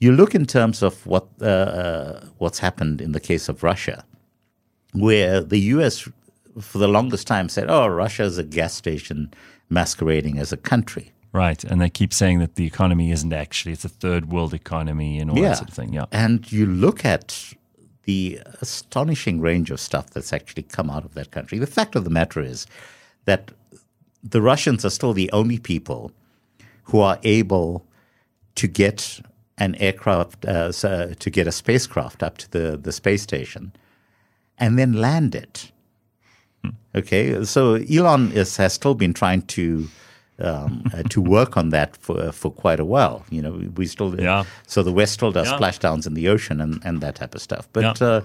[0.00, 4.04] You look in terms of what uh, uh, what's happened in the case of Russia,
[4.92, 6.08] where the U.S.
[6.60, 9.32] for the longest time said, "Oh, Russia is a gas station
[9.68, 13.84] masquerading as a country." Right, and they keep saying that the economy isn't actually; it's
[13.84, 15.50] a third world economy and all yeah.
[15.50, 15.92] that sort of thing.
[15.92, 17.54] Yeah, and you look at
[18.04, 21.58] the astonishing range of stuff that's actually come out of that country.
[21.58, 22.66] The fact of the matter is
[23.26, 23.50] that
[24.22, 26.10] the Russians are still the only people
[26.84, 27.86] who are able
[28.54, 29.20] to get
[29.58, 33.72] an aircraft, uh, to get a spacecraft up to the, the space station
[34.58, 35.70] and then land it.
[36.62, 36.70] Hmm.
[36.94, 39.88] Okay, so Elon is, has still been trying to
[40.40, 43.24] um, uh, to work on that for for quite a while.
[43.30, 44.44] You know, we still yeah.
[44.66, 45.58] so the West still does yeah.
[45.58, 47.68] splashdowns in the ocean and, and that type of stuff.
[47.72, 48.06] But yeah.
[48.06, 48.20] uh,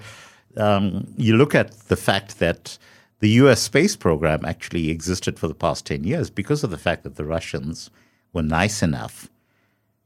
[0.58, 2.78] um, you look at the fact that
[3.20, 3.62] the U.S.
[3.62, 7.26] space program actually existed for the past ten years because of the fact that the
[7.26, 7.90] Russians
[8.34, 9.30] were nice enough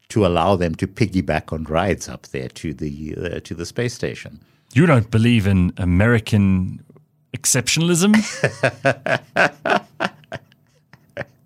[0.09, 3.93] to allow them to piggyback on rides up there to the uh, to the space
[3.93, 4.39] station.
[4.74, 6.84] You don't believe in American
[7.36, 8.15] exceptionalism?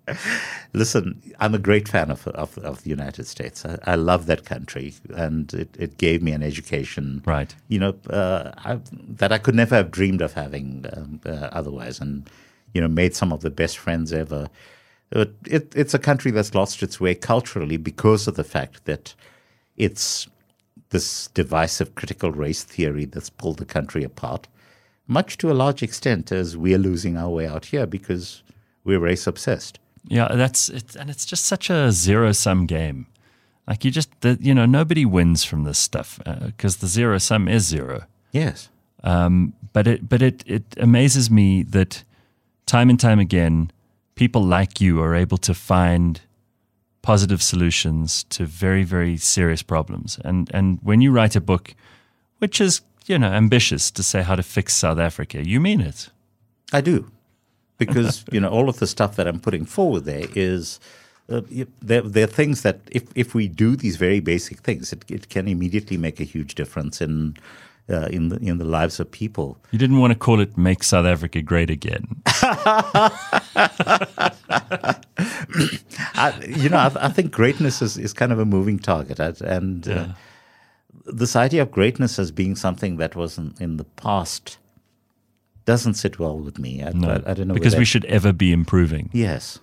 [0.74, 3.64] Listen, I'm a great fan of of, of the United States.
[3.64, 7.54] I, I, love that country, and it, it gave me an education, right?
[7.68, 8.80] You know, uh, I,
[9.18, 12.28] that I could never have dreamed of having um, uh, otherwise, and
[12.72, 14.48] you know, made some of the best friends ever
[15.10, 19.14] But it, it's a country that's lost its way culturally because of the fact that
[19.76, 20.26] it's
[20.92, 24.46] this divisive critical race theory that's pulled the country apart,
[25.06, 28.42] much to a large extent as we're losing our way out here because
[28.84, 29.78] we're race obsessed.
[30.04, 33.06] Yeah, that's it, and it's just such a zero sum game.
[33.66, 37.18] Like you just, the, you know, nobody wins from this stuff because uh, the zero
[37.18, 38.04] sum is zero.
[38.32, 38.68] Yes.
[39.04, 42.04] Um, but it, but it, it amazes me that
[42.66, 43.70] time and time again,
[44.14, 46.20] people like you are able to find
[47.02, 50.18] positive solutions to very, very serious problems.
[50.24, 51.74] And and when you write a book,
[52.38, 56.10] which is you know ambitious to say how to fix South Africa, you mean it.
[56.72, 57.10] I do,
[57.78, 60.80] because you know all of the stuff that I'm putting forward there is.
[61.28, 61.40] Uh,
[61.80, 65.28] there, there, are things that if, if we do these very basic things, it, it
[65.28, 67.36] can immediately make a huge difference in
[67.88, 69.58] uh, in the in the lives of people.
[69.70, 72.22] You didn't want to call it "Make South Africa Great Again."
[76.14, 79.88] I, you know, I, I, think greatness is, is kind of a moving target, and
[79.88, 80.00] uh, yeah.
[80.00, 80.12] uh,
[81.06, 84.58] this idea of greatness as being something that was in, in the past
[85.64, 86.82] doesn't sit well with me.
[86.82, 89.10] I, no, I, I don't know because we should ever be improving.
[89.12, 89.58] Yes,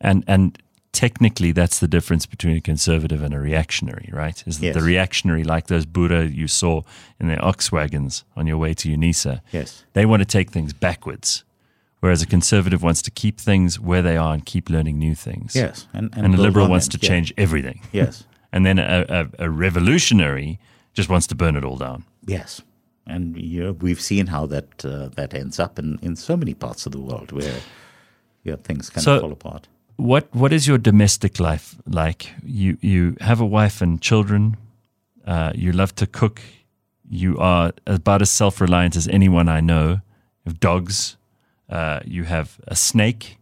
[0.00, 0.58] and and
[0.92, 4.42] technically that's the difference between a conservative and a reactionary, right?
[4.46, 4.74] Is that yes.
[4.74, 6.82] the reactionary, like those Boere you saw
[7.18, 9.84] in their ox wagons on your way to UNISA, yes.
[9.92, 11.44] they want to take things backwards.
[12.00, 15.54] Whereas a conservative wants to keep things where they are and keep learning new things.
[15.54, 15.86] Yes.
[15.92, 17.08] And, and, and a liberal wants to yeah.
[17.08, 17.82] change everything.
[17.92, 18.24] Yes.
[18.52, 19.04] and then a,
[19.38, 20.58] a, a, revolutionary
[20.94, 22.04] just wants to burn it all down.
[22.24, 22.62] Yes.
[23.06, 26.54] And you know, we've seen how that uh, that ends up in, in so many
[26.54, 27.60] parts of the world where
[28.44, 29.68] you know, things kind so, of fall apart
[30.00, 32.32] what what is your domestic life like?
[32.44, 34.56] You you have a wife and children.
[35.26, 36.40] Uh, you love to cook.
[37.08, 40.00] You are about as self reliant as anyone I know.
[40.44, 41.16] You have dogs.
[41.68, 43.38] Uh, you have a snake.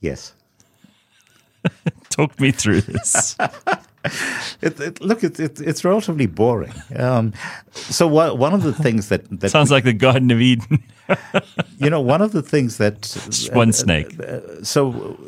[0.00, 0.34] Yes.
[2.10, 3.36] Talk me through this.
[4.62, 6.72] it, it, look, it, it's relatively boring.
[6.94, 7.32] Um,
[7.74, 10.82] so what, one of the things that, that sounds like the Garden of Eden.
[11.78, 14.18] you know, one of the things that Just one uh, snake.
[14.20, 15.18] Uh, so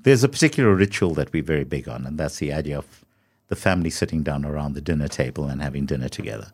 [0.00, 3.04] there's a particular ritual that we're very big on, and that's the idea of
[3.48, 6.52] the family sitting down around the dinner table and having dinner together.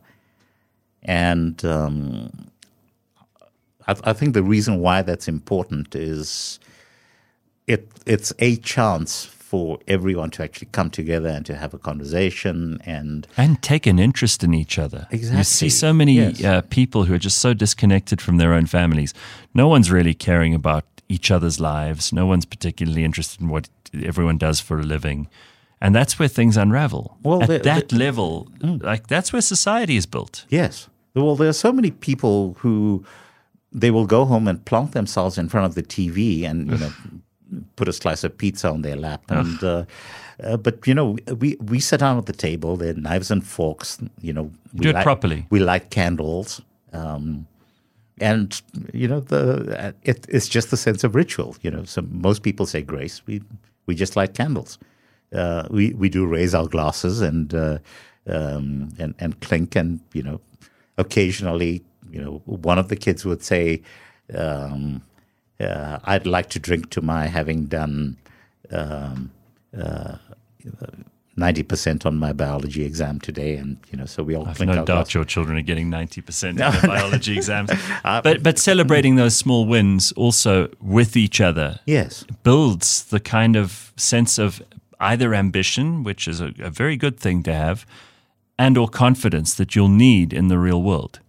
[1.03, 2.49] And um,
[3.87, 6.59] I, I, think the reason why that's important is
[7.67, 12.81] it it's a chance for everyone to actually come together and to have a conversation
[12.85, 15.07] and and take an interest in each other.
[15.11, 15.39] Exactly.
[15.39, 16.43] You see so many yes.
[16.43, 19.13] uh, people who are just so disconnected from their own families.
[19.53, 22.13] No one's really caring about each other's lives.
[22.13, 23.69] No one's particularly interested in what
[24.03, 25.29] everyone does for a living.
[25.81, 27.19] And that's where things unravel.
[27.23, 28.83] Well, at that level, mm.
[28.83, 30.47] like that's where society is built.
[30.49, 30.89] Yes.
[31.15, 33.05] Well, there are so many people who
[33.71, 36.93] they will go home and plant themselves in front of the TV and you know
[37.77, 39.63] put a slice of pizza on their lap and.
[39.63, 39.85] Uh,
[40.43, 42.77] uh, but you know, we we sit down at the table.
[42.77, 43.99] There are knives and forks.
[44.21, 45.47] You know, we do it light, properly.
[45.51, 46.61] We light candles.
[46.93, 47.47] Um,
[48.21, 48.63] and
[48.93, 51.85] you know the it, it's just the sense of ritual you know.
[51.85, 53.23] So most people say grace.
[53.27, 53.43] We
[53.87, 54.79] we just light candles.
[55.33, 57.79] Uh, we we do raise our glasses and uh,
[58.27, 60.41] um, and and clink and you know
[60.97, 63.83] occasionally you know one of the kids would say
[64.37, 65.03] um,
[65.61, 68.17] uh, I'd like to drink to my having done
[68.71, 69.31] um,
[71.37, 74.47] uh, ninety percent on my biology exam today, and you know, so we all.
[74.47, 77.71] I've no doubt your children are getting ninety percent on their biology exams,
[78.05, 83.57] uh, but but celebrating those small wins also with each other, yes, builds the kind
[83.57, 84.63] of sense of
[85.01, 87.87] either ambition, which is a, a very good thing to have,
[88.59, 91.21] and or confidence that you'll need in the real world.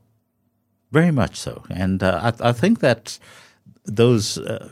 [0.92, 3.20] Very much so, and uh, I, I, think that
[3.86, 4.70] those uh,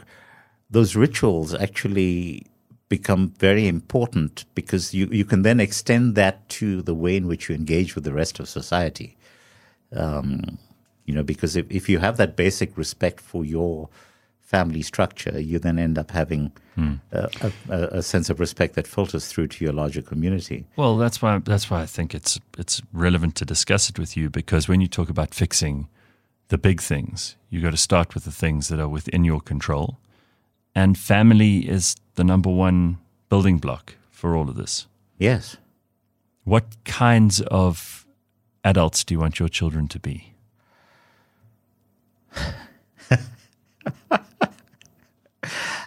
[0.70, 2.45] those rituals actually
[2.98, 7.49] become very important because you, you can then extend that to the way in which
[7.49, 9.18] you engage with the rest of society.
[10.03, 10.60] Um,
[11.06, 13.90] you know, because if, if you have that basic respect for your
[14.41, 16.94] family structure, you then end up having hmm.
[17.11, 20.64] a, a, a, sense of respect that filters through to your larger community.
[20.76, 24.30] Well, that's why that's why I think it's it's relevant to discuss it with you
[24.30, 25.88] because when you talk about fixing
[26.49, 29.98] the big things, you got to start with the things that are within your control,
[30.76, 32.98] and family is the number one
[33.30, 34.88] building block for all of this.
[35.18, 35.57] Yes.
[36.44, 38.06] What kinds of
[38.64, 40.34] adults do you want your children to be?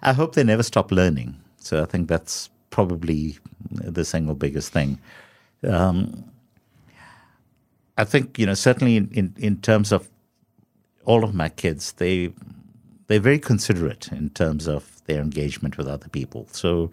[0.02, 1.36] I hope they never stop learning.
[1.58, 3.38] So I think that's probably
[3.70, 4.98] the single biggest thing.
[5.66, 6.30] Um,
[7.98, 10.08] I think you know certainly in, in, in terms of
[11.04, 12.32] all of my kids, they
[13.06, 16.46] they're very considerate in terms of their engagement with other people.
[16.52, 16.90] So,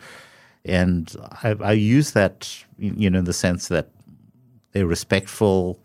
[0.65, 3.90] and I, I use that, you know, in the sense that
[4.72, 5.80] they're respectful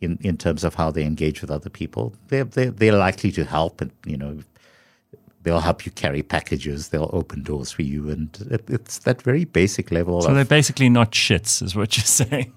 [0.00, 2.14] in, in terms of how they engage with other people.
[2.28, 4.38] They're, they're, they're likely to help, and you know,
[5.42, 6.88] they'll help you carry packages.
[6.88, 10.20] They'll open doors for you, and it, it's that very basic level.
[10.22, 12.52] So of, they're basically not shits, is what you're saying.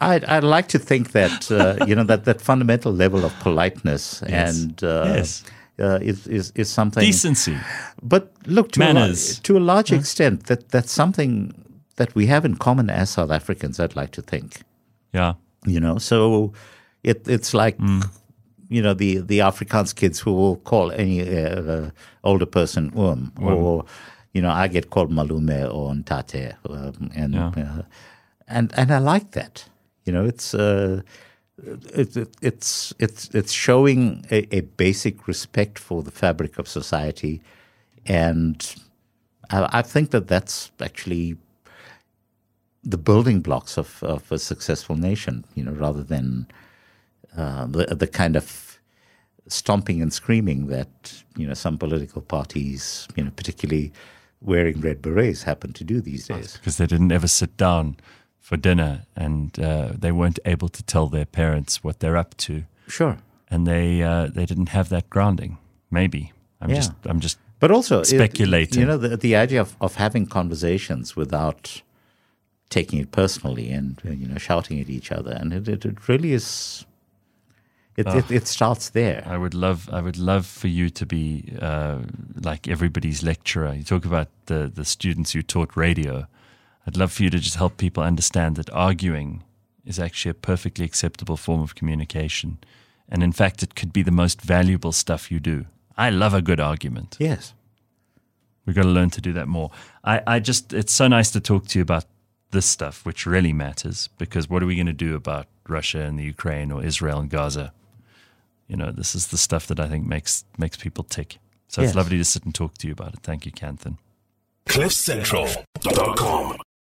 [0.00, 4.22] I'd, I'd like to think that uh, you know that, that fundamental level of politeness
[4.28, 4.62] Yes.
[4.62, 5.44] and uh, Yes.
[5.80, 7.56] Uh, is, is is something Decency.
[8.02, 9.40] But look, to a, Manners.
[9.40, 11.52] to a large extent, that that's something
[11.96, 13.78] that we have in common as South Africans.
[13.80, 14.62] I'd like to think,
[15.12, 15.34] Yeah.
[15.66, 15.98] you know.
[15.98, 16.52] So
[17.02, 17.76] it it's like
[18.68, 21.90] you know the the Afrikaans kids who will call any uh, uh,
[22.22, 23.84] older person um, or
[24.34, 27.52] you know I get called malume or ntate, um, and Yeah.
[27.56, 27.82] uh,
[28.48, 29.64] and and I like that.
[30.04, 30.54] You know, it's.
[31.62, 37.42] It, it, it's it's it's showing a, a basic respect for the fabric of society,
[38.06, 38.74] and
[39.50, 41.36] I, I think that that's actually
[42.82, 45.44] the building blocks of, of a successful nation.
[45.54, 46.46] You know, rather than
[47.36, 48.78] uh, the the kind of
[49.48, 53.92] stomping and screaming that you know some political parties, you know, particularly
[54.40, 56.56] wearing red berets, happen to do these days.
[56.56, 57.96] because they didn't ever sit down
[58.40, 62.64] for dinner and uh, they weren't able to tell their parents what they're up to,
[62.88, 63.18] Sure.
[63.50, 65.58] and they uh, they didn't have that grounding.
[65.90, 66.76] Maybe I'm Yeah.
[66.76, 68.80] just I'm just But also, it- Speculating.
[68.80, 71.82] you know, the, the idea of, of having conversations without
[72.70, 76.32] taking it personally and you know shouting at each other, and it, it, it really
[76.32, 76.86] is.
[77.96, 79.22] It, it it starts there.
[79.26, 81.98] I would love I would love for you to be uh,
[82.44, 83.74] like everybody's lecturer.
[83.74, 86.26] You talk about the the students you taught radio.
[86.90, 89.44] I'd love for you to just help people understand that arguing
[89.86, 92.58] is actually a perfectly acceptable form of communication,
[93.08, 95.66] and in fact, it could be the most valuable stuff you do.
[95.96, 97.16] I love a good argument.
[97.20, 97.54] Yes.
[98.66, 99.70] We've got to learn to do that more.
[100.02, 102.06] I, I just, it's so nice to talk to you about
[102.50, 106.18] this stuff, which really matters, because what are we going to do about Russia and
[106.18, 107.72] the Ukraine or Israel and Gaza?
[108.66, 111.38] You know, this is the stuff that I think makes makes people tick.
[111.68, 111.90] So Yes.
[111.90, 113.20] it's lovely to sit and talk to you about it.
[113.22, 113.98] Thank you, Kanthan.
[114.66, 116.56] CliffCentral.com.